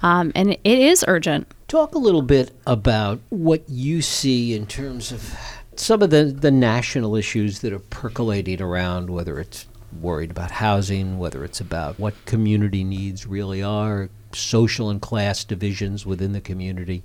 Um, 0.03 0.31
and 0.35 0.51
it 0.51 0.59
is 0.63 1.03
urgent. 1.07 1.47
Talk 1.67 1.95
a 1.95 1.97
little 1.97 2.21
bit 2.21 2.51
about 2.67 3.19
what 3.29 3.67
you 3.67 4.03
see 4.03 4.53
in 4.53 4.67
terms 4.67 5.11
of 5.11 5.35
some 5.75 6.03
of 6.03 6.11
the, 6.11 6.25
the 6.25 6.51
national 6.51 7.15
issues 7.15 7.61
that 7.61 7.73
are 7.73 7.79
percolating 7.79 8.61
around, 8.61 9.09
whether 9.09 9.39
it's 9.39 9.65
worried 10.01 10.31
about 10.31 10.51
housing, 10.51 11.17
whether 11.17 11.43
it's 11.43 11.59
about 11.59 11.99
what 11.99 12.13
community 12.25 12.83
needs 12.83 13.25
really 13.25 13.63
are, 13.63 14.09
social 14.33 14.89
and 14.89 15.01
class 15.01 15.43
divisions 15.43 16.05
within 16.05 16.33
the 16.33 16.41
community, 16.41 17.03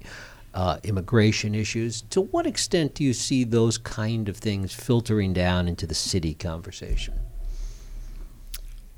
uh, 0.55 0.79
immigration 0.83 1.55
issues. 1.55 2.03
To 2.11 2.21
what 2.21 2.47
extent 2.47 2.95
do 2.95 3.05
you 3.05 3.13
see 3.13 3.45
those 3.45 3.79
kind 3.79 4.29
of 4.29 4.37
things 4.37 4.75
filtering 4.75 5.33
down 5.33 5.69
into 5.69 5.87
the 5.87 5.95
city 5.95 6.35
conversation? 6.35 7.15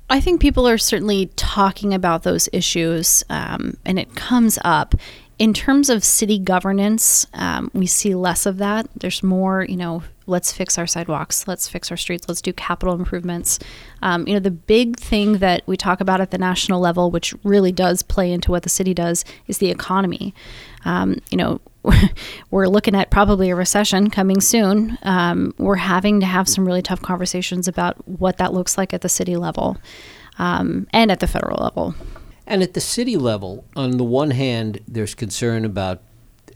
I 0.09 0.19
think 0.19 0.39
people 0.39 0.67
are 0.67 0.77
certainly 0.77 1.31
talking 1.35 1.93
about 1.93 2.23
those 2.23 2.47
issues, 2.53 3.23
um, 3.29 3.77
and 3.85 3.97
it 3.97 4.15
comes 4.15 4.59
up. 4.63 4.93
In 5.37 5.53
terms 5.53 5.89
of 5.89 6.03
city 6.03 6.39
governance, 6.39 7.27
um, 7.33 7.69
we 7.73 7.87
see 7.87 8.15
less 8.15 8.45
of 8.45 8.57
that. 8.57 8.87
There's 8.95 9.21
more, 9.21 9.65
you 9.65 9.75
know, 9.75 10.03
let's 10.27 10.53
fix 10.53 10.77
our 10.77 10.87
sidewalks, 10.87 11.47
let's 11.47 11.67
fix 11.67 11.91
our 11.91 11.97
streets, 11.97 12.27
let's 12.27 12.41
do 12.41 12.53
capital 12.53 12.95
improvements. 12.95 13.59
Um, 14.01 14.25
you 14.27 14.33
know, 14.33 14.39
the 14.39 14.51
big 14.51 14.97
thing 14.97 15.39
that 15.39 15.63
we 15.65 15.75
talk 15.77 15.99
about 15.99 16.21
at 16.21 16.31
the 16.31 16.37
national 16.37 16.79
level, 16.79 17.11
which 17.11 17.33
really 17.43 17.73
does 17.73 18.01
play 18.01 18.31
into 18.31 18.49
what 18.49 18.63
the 18.63 18.69
city 18.69 18.93
does, 18.93 19.25
is 19.47 19.57
the 19.57 19.69
economy. 19.69 20.33
Um, 20.85 21.19
you 21.29 21.37
know, 21.37 21.59
we're 22.51 22.67
looking 22.67 22.95
at 22.95 23.11
probably 23.11 23.49
a 23.49 23.55
recession 23.55 24.09
coming 24.09 24.39
soon. 24.39 24.97
Um, 25.03 25.53
we're 25.57 25.75
having 25.75 26.21
to 26.21 26.25
have 26.25 26.47
some 26.47 26.65
really 26.65 26.81
tough 26.81 27.01
conversations 27.01 27.67
about 27.67 28.07
what 28.07 28.37
that 28.37 28.53
looks 28.53 28.77
like 28.77 28.93
at 28.93 29.01
the 29.01 29.09
city 29.09 29.35
level 29.35 29.77
um, 30.39 30.87
and 30.93 31.11
at 31.11 31.19
the 31.19 31.27
federal 31.27 31.61
level. 31.61 31.93
And 32.47 32.61
at 32.61 32.73
the 32.73 32.81
city 32.81 33.17
level, 33.17 33.65
on 33.75 33.97
the 33.97 34.03
one 34.03 34.31
hand, 34.31 34.81
there's 34.87 35.15
concern 35.15 35.65
about 35.65 36.01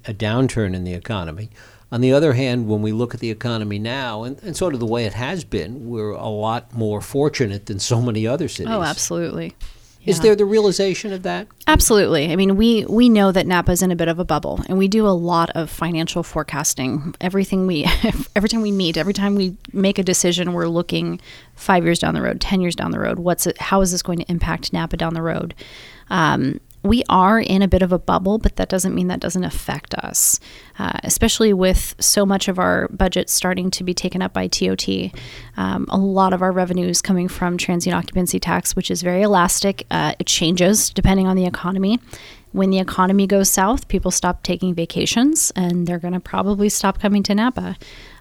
a 0.05 0.13
downturn 0.13 0.75
in 0.75 0.83
the 0.83 0.93
economy. 0.93 1.49
On 1.91 2.01
the 2.01 2.13
other 2.13 2.33
hand, 2.33 2.67
when 2.67 2.81
we 2.83 2.91
look 2.91 3.15
at 3.15 3.19
the 3.19 3.31
economy 3.31 3.79
now, 3.79 4.23
and, 4.23 4.41
and 4.43 4.55
sort 4.55 4.75
of 4.75 4.79
the 4.79 4.85
way 4.85 5.05
it 5.05 5.13
has 5.13 5.43
been, 5.43 5.89
we're 5.89 6.11
a 6.11 6.27
lot 6.27 6.71
more 6.73 7.01
fortunate 7.01 7.65
than 7.65 7.79
so 7.79 7.99
many 8.01 8.27
other 8.27 8.47
cities. 8.47 8.71
Oh, 8.71 8.83
absolutely. 8.83 9.55
Is 10.09 10.17
Yeah. 10.17 10.23
there 10.23 10.35
the 10.35 10.45
realization 10.45 11.13
of 11.13 11.23
that? 11.23 11.47
Absolutely. 11.67 12.31
I 12.31 12.35
mean, 12.35 12.55
we 12.57 12.83
we 12.85 13.07
know 13.09 13.31
that 13.31 13.45
Napa's 13.47 13.81
in 13.81 13.91
a 13.91 13.95
bit 13.95 14.07
of 14.07 14.19
a 14.19 14.25
bubble, 14.25 14.61
and 14.67 14.77
we 14.77 14.87
do 14.87 15.07
a 15.07 15.09
lot 15.15 15.49
of 15.51 15.69
financial 15.69 16.23
forecasting. 16.23 17.13
Everything 17.21 17.67
we, 17.67 17.85
every 18.35 18.49
time 18.49 18.61
we 18.61 18.71
meet, 18.71 18.97
every 18.97 19.13
time 19.13 19.35
we 19.35 19.55
make 19.71 19.99
a 19.99 20.03
decision, 20.03 20.53
we're 20.53 20.67
looking 20.67 21.21
five 21.55 21.83
years 21.85 21.99
down 21.99 22.13
the 22.15 22.21
road, 22.21 22.41
ten 22.41 22.59
years 22.61 22.75
down 22.75 22.91
the 22.91 22.99
road. 22.99 23.19
What's 23.19 23.45
it? 23.47 23.59
How 23.61 23.81
is 23.81 23.91
this 23.91 24.01
going 24.01 24.19
to 24.19 24.25
impact 24.29 24.73
Napa 24.73 24.97
down 24.97 25.13
the 25.13 25.21
road? 25.21 25.53
Um, 26.09 26.59
we 26.83 27.03
are 27.09 27.39
in 27.39 27.61
a 27.61 27.67
bit 27.67 27.81
of 27.81 27.91
a 27.91 27.99
bubble, 27.99 28.37
but 28.37 28.55
that 28.55 28.69
doesn't 28.69 28.95
mean 28.95 29.07
that 29.07 29.19
doesn't 29.19 29.43
affect 29.43 29.93
us, 29.95 30.39
uh, 30.77 30.99
especially 31.03 31.51
with 31.51 31.95
so 31.99 32.25
much 32.25 32.47
of 32.47 32.57
our 32.57 32.87
budget 32.89 33.29
starting 33.29 33.69
to 33.71 33.83
be 33.83 33.93
taken 33.93 34.21
up 34.21 34.33
by 34.33 34.47
TOT. 34.47 34.87
Um, 35.57 35.85
a 35.89 35.97
lot 35.97 36.31
of 36.31 36.41
our 36.41 36.51
revenue 36.51 36.87
is 36.87 37.01
coming 37.01 37.27
from 37.27 37.57
transient 37.57 37.95
occupancy 37.95 38.39
tax, 38.39 38.75
which 38.75 38.89
is 38.89 39.01
very 39.01 39.21
elastic. 39.21 39.85
Uh, 39.91 40.13
it 40.19 40.27
changes 40.27 40.89
depending 40.89 41.27
on 41.27 41.35
the 41.35 41.45
economy. 41.45 41.99
When 42.51 42.71
the 42.71 42.79
economy 42.79 43.27
goes 43.27 43.49
south, 43.49 43.87
people 43.89 44.09
stop 44.09 44.41
taking 44.41 44.73
vacations 44.73 45.51
and 45.55 45.85
they're 45.85 45.99
going 45.99 46.15
to 46.15 46.19
probably 46.19 46.69
stop 46.69 46.99
coming 46.99 47.21
to 47.23 47.35
Napa. 47.35 47.77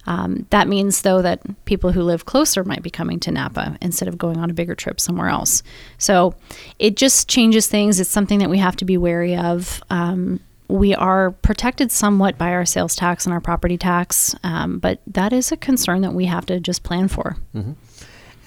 Um, 0.09 0.47
that 0.49 0.69
means, 0.69 1.03
though, 1.03 1.21
that 1.21 1.43
people 1.67 1.93
who 1.93 2.03
live 2.03 2.25
closer 2.25 2.65
might 2.65 2.83
be 2.83 2.89
coming 2.89 3.21
to 3.21 3.31
Napa 3.31 3.77
instead 3.83 4.09
of 4.09 4.17
going 4.17 4.39
on 4.39 4.49
a 4.49 4.55
bigger 4.55 4.75
trip 4.75 4.99
somewhere 4.99 5.29
else. 5.29 5.63
So 5.99 6.35
it 6.79 6.97
just 6.97 7.29
changes 7.29 7.67
things. 7.67 8.01
It's 8.01 8.09
something 8.09 8.39
that 8.39 8.49
we 8.49 8.57
have 8.57 8.75
to 8.77 8.87
be 8.87 8.97
wary 8.97 9.37
of. 9.37 9.83
Um, 9.91 10.41
we 10.69 10.95
are 10.95 11.33
protected 11.33 11.93
somewhat 11.93 12.39
by 12.39 12.53
our 12.53 12.65
sales 12.65 12.97
tax 12.97 13.27
and 13.27 13.35
our 13.35 13.41
property 13.41 13.77
tax, 13.77 14.35
um, 14.43 14.79
but 14.79 15.01
that 15.07 15.35
is 15.35 15.53
a 15.53 15.59
concern 15.59 16.01
that 16.01 16.15
we 16.15 16.25
have 16.25 16.47
to 16.47 16.59
just 16.59 16.85
plan 16.85 17.09
for. 17.09 17.37
Mm-hmm. 17.55 17.73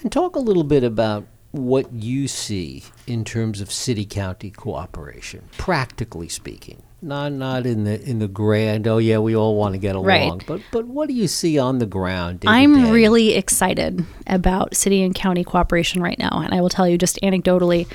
And 0.02 0.10
talk 0.12 0.34
a 0.34 0.40
little 0.40 0.64
bit 0.64 0.82
about 0.82 1.26
what 1.52 1.92
you 1.92 2.26
see 2.26 2.82
in 3.06 3.24
terms 3.24 3.60
of 3.60 3.70
city 3.70 4.04
county 4.04 4.50
cooperation, 4.50 5.48
practically 5.58 6.28
speaking 6.28 6.82
not 7.02 7.32
not 7.32 7.66
in 7.66 7.84
the 7.84 8.00
in 8.02 8.18
the 8.18 8.28
grand. 8.28 8.86
Oh 8.86 8.98
yeah, 8.98 9.18
we 9.18 9.34
all 9.34 9.56
want 9.56 9.74
to 9.74 9.78
get 9.78 9.96
along. 9.96 10.06
Right. 10.06 10.46
But 10.46 10.60
but 10.70 10.86
what 10.86 11.08
do 11.08 11.14
you 11.14 11.28
see 11.28 11.58
on 11.58 11.78
the 11.78 11.86
ground? 11.86 12.44
I'm 12.46 12.90
really 12.90 13.34
excited 13.34 14.04
about 14.26 14.76
city 14.76 15.02
and 15.02 15.14
county 15.14 15.44
cooperation 15.44 16.02
right 16.02 16.18
now, 16.18 16.40
and 16.44 16.54
I 16.54 16.60
will 16.60 16.68
tell 16.68 16.88
you 16.88 16.96
just 16.96 17.18
anecdotally. 17.22 17.86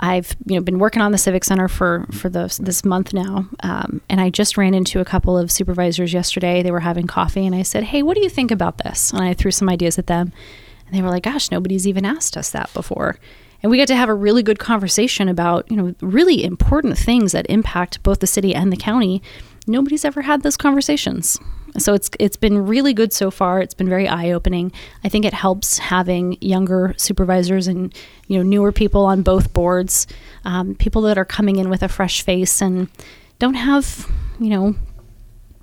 I've 0.00 0.36
you 0.46 0.56
know 0.56 0.62
been 0.62 0.78
working 0.78 1.02
on 1.02 1.12
the 1.12 1.18
civic 1.18 1.44
center 1.44 1.68
for 1.68 2.06
for 2.12 2.28
the, 2.28 2.56
this 2.60 2.84
month 2.84 3.12
now, 3.12 3.48
um, 3.62 4.00
and 4.08 4.20
I 4.20 4.30
just 4.30 4.56
ran 4.56 4.74
into 4.74 5.00
a 5.00 5.04
couple 5.04 5.36
of 5.36 5.50
supervisors 5.50 6.12
yesterday. 6.12 6.62
They 6.62 6.70
were 6.70 6.80
having 6.80 7.06
coffee, 7.06 7.46
and 7.46 7.54
I 7.54 7.62
said, 7.62 7.84
"Hey, 7.84 8.02
what 8.02 8.14
do 8.14 8.22
you 8.22 8.28
think 8.28 8.50
about 8.50 8.78
this?" 8.78 9.12
And 9.12 9.22
I 9.22 9.34
threw 9.34 9.50
some 9.50 9.68
ideas 9.68 9.98
at 9.98 10.06
them, 10.06 10.32
and 10.86 10.96
they 10.96 11.02
were 11.02 11.10
like, 11.10 11.24
"Gosh, 11.24 11.50
nobody's 11.50 11.86
even 11.86 12.04
asked 12.04 12.36
us 12.36 12.50
that 12.50 12.72
before." 12.74 13.18
And 13.62 13.70
we 13.70 13.78
got 13.78 13.88
to 13.88 13.96
have 13.96 14.08
a 14.08 14.14
really 14.14 14.42
good 14.42 14.58
conversation 14.58 15.28
about 15.28 15.70
you 15.70 15.76
know 15.76 15.94
really 16.00 16.44
important 16.44 16.98
things 16.98 17.32
that 17.32 17.46
impact 17.48 18.02
both 18.02 18.20
the 18.20 18.26
city 18.26 18.54
and 18.54 18.72
the 18.72 18.76
county. 18.76 19.22
Nobody's 19.66 20.04
ever 20.04 20.22
had 20.22 20.42
those 20.42 20.56
conversations. 20.56 21.38
So 21.76 21.92
it's 21.92 22.10
it's 22.18 22.36
been 22.36 22.66
really 22.66 22.94
good 22.94 23.12
so 23.12 23.30
far. 23.30 23.60
It's 23.60 23.74
been 23.74 23.88
very 23.88 24.08
eye-opening. 24.08 24.72
I 25.04 25.08
think 25.08 25.24
it 25.24 25.34
helps 25.34 25.78
having 25.78 26.38
younger 26.40 26.94
supervisors 26.96 27.66
and 27.66 27.94
you 28.26 28.38
know 28.38 28.42
newer 28.42 28.72
people 28.72 29.04
on 29.04 29.22
both 29.22 29.52
boards 29.52 30.06
um, 30.44 30.74
people 30.74 31.02
that 31.02 31.18
are 31.18 31.24
coming 31.24 31.56
in 31.56 31.68
with 31.68 31.82
a 31.82 31.88
fresh 31.88 32.22
face 32.22 32.62
and 32.62 32.88
don't 33.38 33.54
have 33.54 34.10
you 34.40 34.50
know 34.50 34.74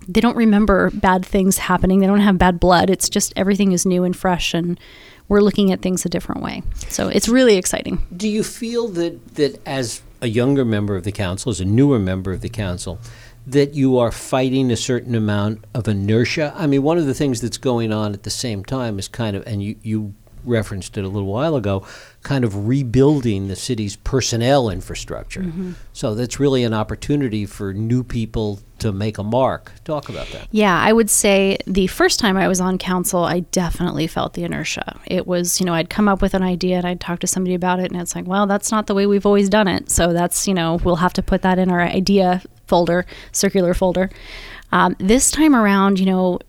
they 0.08 0.22
don't 0.22 0.38
remember 0.38 0.92
bad 0.92 1.26
things 1.26 1.58
happening. 1.58 2.00
They 2.00 2.08
don't 2.08 2.20
have 2.20 2.38
bad 2.38 2.60
blood. 2.60 2.90
It's 2.90 3.10
just 3.10 3.34
everything 3.36 3.72
is 3.72 3.86
new 3.86 4.04
and 4.04 4.16
fresh 4.16 4.54
and 4.54 4.80
we're 5.28 5.42
looking 5.42 5.72
at 5.72 5.82
things 5.82 6.06
a 6.06 6.10
different 6.10 6.42
way. 6.42 6.64
So 6.90 7.08
it's 7.08 7.28
really 7.28 7.58
exciting. 7.58 8.06
Do 8.16 8.28
you 8.28 8.44
feel 8.44 8.88
that 8.90 9.36
that 9.36 9.60
as 9.66 10.02
a 10.22 10.28
younger 10.28 10.66
member 10.66 10.96
of 10.96 11.04
the 11.04 11.12
council, 11.12 11.50
as 11.50 11.60
a 11.60 11.66
newer 11.66 12.00
member 12.00 12.32
of 12.32 12.42
the 12.42 12.50
council, 12.50 13.00
that 13.48 13.74
you 13.74 13.98
are 13.98 14.12
fighting 14.12 14.72
a 14.72 14.78
certain 14.78 15.16
amount 15.16 15.64
of 15.74 15.88
inertia? 15.88 16.54
I 16.56 16.68
mean, 16.68 16.84
one 16.84 16.98
of 16.98 17.06
the 17.06 17.14
things 17.14 17.42
that's 17.42 17.58
going 17.58 17.92
on 17.92 18.14
at 18.14 18.24
the 18.24 18.30
same 18.30 18.64
time 18.64 19.00
is 19.00 19.08
kind 19.08 19.36
of, 19.36 19.46
and 19.46 19.62
you, 19.64 19.76
you 19.82 20.14
referenced 20.46 20.98
it 20.98 21.04
a 21.04 21.08
little 21.08 21.28
while 21.28 21.56
ago, 21.56 21.86
kind 22.24 22.44
of 22.44 22.68
rebuilding 22.68 23.48
the 23.48 23.56
city's 23.56 23.96
personnel 23.96 24.70
infrastructure. 24.70 25.42
Mm-hmm. 25.42 25.74
So 25.94 26.16
that's 26.16 26.40
really 26.40 26.64
an 26.64 26.74
opportunity 26.74 27.46
for 27.46 27.74
new 27.74 28.04
people 28.04 28.60
to 28.80 28.92
make 28.92 29.18
a 29.18 29.24
mark. 29.24 29.72
Talk 29.86 30.10
about 30.10 30.28
that. 30.30 30.48
Yeah, 30.52 30.78
I 30.78 30.92
would 30.92 31.10
say 31.10 31.58
the 31.66 31.88
first 31.88 32.20
time 32.20 32.36
I 32.38 32.48
was 32.48 32.60
on 32.60 32.78
council, 32.78 33.24
I 33.24 33.40
definitely 33.40 34.08
felt 34.08 34.34
the 34.34 34.44
inertia. 34.44 35.00
It 35.06 35.28
was, 35.28 35.60
you 35.60 35.66
know, 35.66 35.74
I'd 35.74 35.90
come 35.90 36.08
up 36.08 36.22
with 36.22 36.34
an 36.34 36.44
idea 36.44 36.78
and 36.78 36.86
I'd 36.86 37.00
talk 37.00 37.20
to 37.20 37.28
somebody 37.28 37.56
about 37.56 37.80
it, 37.80 37.92
and 37.92 38.02
it's 38.02 38.16
like, 38.16 38.28
well, 38.28 38.48
that's 38.48 38.72
not 38.72 38.88
the 38.88 38.94
way 38.94 39.06
we've 39.06 39.26
always 39.26 39.50
done 39.50 39.68
it. 39.68 39.90
So 39.90 40.14
that's, 40.14 40.48
you 40.48 40.54
know, 40.54 40.80
we'll 40.84 40.98
have 40.98 41.14
to 41.14 41.24
put 41.24 41.42
that 41.44 41.58
in 41.58 41.72
our 41.72 41.82
idea 41.82 42.42
folder, 42.68 43.06
circular 43.32 43.74
folder. 43.74 44.10
Um, 44.72 44.96
this 45.00 45.32
time 45.32 45.56
around, 45.56 46.00
you 46.00 46.06
know, 46.06 46.40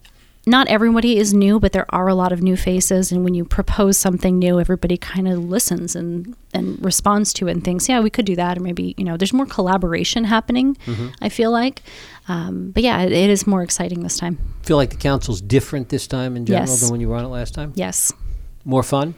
not 0.49 0.69
everybody 0.69 1.19
is 1.19 1.35
new, 1.35 1.59
but 1.59 1.73
there 1.73 1.87
are 1.89 2.07
a 2.07 2.15
lot 2.15 2.33
of 2.33 2.41
new 2.41 2.57
faces. 2.57 3.11
And 3.11 3.25
when 3.25 3.35
you 3.35 3.45
propose 3.45 3.99
something 3.99 4.39
new, 4.39 4.61
everybody 4.61 4.97
kind 4.97 5.27
of 5.27 5.41
listens 5.41 5.97
and, 5.97 6.37
and 6.55 6.83
responds 6.85 7.33
to 7.35 7.49
it 7.49 7.51
and 7.51 7.65
thinks, 7.65 7.89
yeah, 7.89 8.01
we 8.01 8.11
could 8.11 8.25
do 8.25 8.37
that. 8.37 8.57
Or 8.57 8.61
maybe, 8.61 8.95
you 8.97 9.05
know, 9.05 9.17
there's 9.17 9.33
more 9.33 9.47
collaboration 9.47 10.23
happening, 10.23 10.77
mm-hmm. 10.87 11.09
I 11.21 11.31
feel 11.31 11.51
like. 11.51 11.83
Um, 12.29 12.71
but 12.71 12.85
yeah, 12.85 13.03
it, 13.03 13.11
it 13.11 13.29
is 13.29 13.45
more 13.47 13.63
exciting 13.63 14.03
this 14.05 14.19
time. 14.19 14.39
Feel 14.63 14.77
like 14.77 14.91
the 14.91 14.97
council's 14.97 15.41
different 15.41 15.89
this 15.89 16.07
time 16.07 16.37
in 16.37 16.47
general 16.47 16.69
yes. 16.69 16.81
than 16.81 16.91
when 16.91 17.01
you 17.01 17.09
were 17.09 17.17
on 17.17 17.25
it 17.25 17.29
last 17.29 17.53
time? 17.53 17.73
Yes. 17.75 18.13
More 18.65 18.85
fun? 18.85 19.15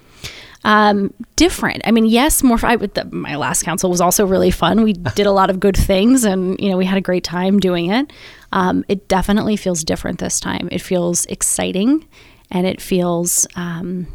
Um, 0.64 1.14
different. 1.36 1.82
I 1.84 1.90
mean, 1.90 2.04
yes, 2.04 2.42
more. 2.42 2.58
I, 2.62 2.76
the, 2.76 3.06
my 3.10 3.36
last 3.36 3.62
council 3.62 3.90
was 3.90 4.00
also 4.00 4.26
really 4.26 4.50
fun. 4.50 4.82
We 4.82 4.92
did 5.14 5.26
a 5.26 5.32
lot 5.32 5.50
of 5.50 5.60
good 5.60 5.76
things, 5.76 6.24
and 6.24 6.58
you 6.60 6.70
know, 6.70 6.76
we 6.76 6.84
had 6.84 6.98
a 6.98 7.02
great 7.02 7.24
time 7.24 7.58
doing 7.58 7.90
it. 7.90 8.12
Um, 8.52 8.84
it 8.88 9.08
definitely 9.08 9.56
feels 9.56 9.84
different 9.84 10.18
this 10.18 10.40
time. 10.40 10.68
It 10.72 10.80
feels 10.82 11.26
exciting, 11.26 12.06
and 12.50 12.66
it 12.66 12.80
feels. 12.80 13.46
Um, 13.56 14.06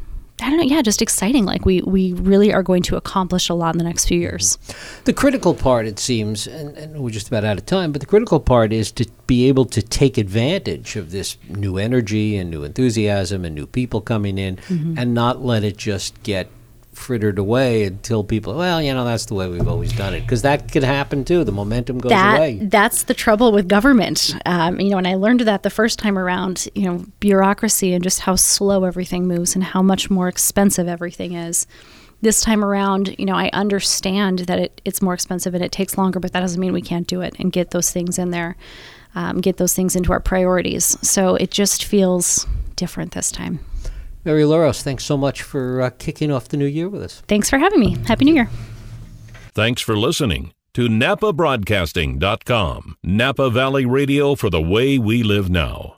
I 0.44 0.50
don't 0.50 0.58
know, 0.58 0.64
yeah, 0.64 0.82
just 0.82 1.02
exciting. 1.02 1.46
Like 1.46 1.66
we 1.66 1.82
we 1.82 2.14
really 2.14 2.54
are 2.54 2.64
going 2.64 2.84
to 2.84 2.98
accomplish 2.98 3.50
a 3.50 3.54
lot 3.54 3.74
in 3.74 3.78
the 3.78 3.84
next 3.84 4.08
few 4.08 4.20
years. 4.20 4.58
The 5.06 5.14
critical 5.14 5.54
part, 5.54 5.86
it 5.86 6.00
seems, 6.00 6.48
and, 6.48 6.78
and, 6.78 7.00
we're 7.02 7.12
just 7.12 7.28
about 7.28 7.46
out 7.46 7.58
of 7.58 7.66
time, 7.66 7.92
but 7.92 8.02
the 8.02 8.08
critical 8.08 8.40
part 8.40 8.74
is 8.74 8.92
to 8.94 9.10
be 9.26 9.48
able 9.48 9.66
to 9.66 9.82
take 9.82 10.18
advantage 10.18 10.96
of 10.96 11.12
this 11.12 11.38
new 11.48 11.78
energy 11.78 12.36
and 12.36 12.52
new 12.52 12.64
enthusiasm 12.64 13.46
and 13.46 13.56
new 13.56 13.66
people 13.66 14.02
coming 14.02 14.38
in, 14.38 14.58
mm-hmm. 14.58 14.98
and 14.98 15.14
not 15.14 15.44
let 15.44 15.64
it 15.64 15.78
just 15.78 16.22
get 16.24 16.50
frittered 16.94 17.38
away 17.38 17.84
until 17.84 18.24
people, 18.24 18.56
well, 18.56 18.82
you 18.82 18.94
know, 18.94 19.06
that's 19.06 19.26
the 19.26 19.34
way 19.34 19.48
we've 19.48 19.68
always 19.68 19.94
done 19.94 20.14
it. 20.14 20.22
Because 20.22 20.42
that 20.44 20.72
could 20.72 20.84
happen 20.84 21.26
too. 21.26 21.44
The 21.44 21.52
momentum 21.52 21.98
goes 21.98 22.10
that, 22.10 22.38
away. 22.38 22.60
That's 22.62 23.04
the 23.04 23.14
trouble 23.14 23.52
with 23.52 23.68
government. 23.68 24.36
Um, 24.46 24.80
you 24.80 24.90
know, 24.90 24.98
and 24.98 25.08
I 25.08 25.16
learned 25.16 25.42
that 25.42 25.64
the 25.64 25.70
first 25.70 26.00
time 26.00 26.18
around, 26.18 26.68
you 26.76 26.84
know, 26.84 27.06
bureaucracy 27.20 27.94
and 27.94 28.04
just 28.04 28.22
how 28.22 28.36
slow 28.36 28.84
everything 28.86 29.28
moves 29.28 29.56
and 29.56 29.64
how 29.64 29.82
much 29.82 30.10
more 30.10 30.28
expensive 30.28 30.88
everything 30.88 31.34
is. 31.34 31.68
This 32.22 32.40
time 32.40 32.64
around, 32.64 33.16
you 33.20 33.26
know, 33.26 33.36
I 33.36 33.50
understand 33.52 34.40
that 34.40 34.58
it, 34.58 34.82
it's 34.86 35.02
more 35.02 35.14
expensive 35.14 35.54
and 35.54 35.64
it 35.64 35.74
takes 35.74 35.98
longer, 35.98 36.22
but 36.22 36.32
that 36.32 36.40
doesn't 36.40 36.60
mean 36.60 36.72
we 36.72 36.82
can't 36.82 37.06
do 37.06 37.20
it 37.20 37.36
and 37.38 37.52
get 37.52 37.72
those 37.72 37.92
things 37.92 38.18
in 38.18 38.32
there, 38.32 38.56
um, 39.14 39.42
get 39.42 39.58
those 39.58 39.74
things 39.74 39.94
into 39.94 40.14
our 40.14 40.22
priorities. 40.22 40.98
So 41.06 41.36
it 41.36 41.52
just 41.52 41.84
feels 41.84 42.48
different 42.78 43.12
this 43.12 43.30
time. 43.30 43.60
Mary 44.26 44.44
Luros, 44.44 44.82
thanks 44.82 45.04
so 45.04 45.18
much 45.18 45.42
for 45.42 45.82
uh, 45.82 45.90
kicking 45.92 46.32
off 46.32 46.50
the 46.50 46.58
new 46.58 46.66
year 46.66 46.90
with 46.90 47.04
us. 47.04 47.22
Thanks 47.28 47.50
for 47.50 47.58
having 47.58 47.80
me. 47.80 47.98
Happy 48.06 48.26
New 48.26 48.34
Year. 48.34 48.50
Thanks 49.54 49.82
for 49.82 49.98
listening 49.98 50.54
to 50.74 50.88
NapaBroadcasting.com, 50.88 52.98
Napa 53.04 53.50
Valley 53.50 53.86
Radio 53.86 54.36
for 54.36 54.50
the 54.50 54.62
way 54.62 54.98
we 54.98 55.24
live 55.24 55.50
now. 55.50 55.98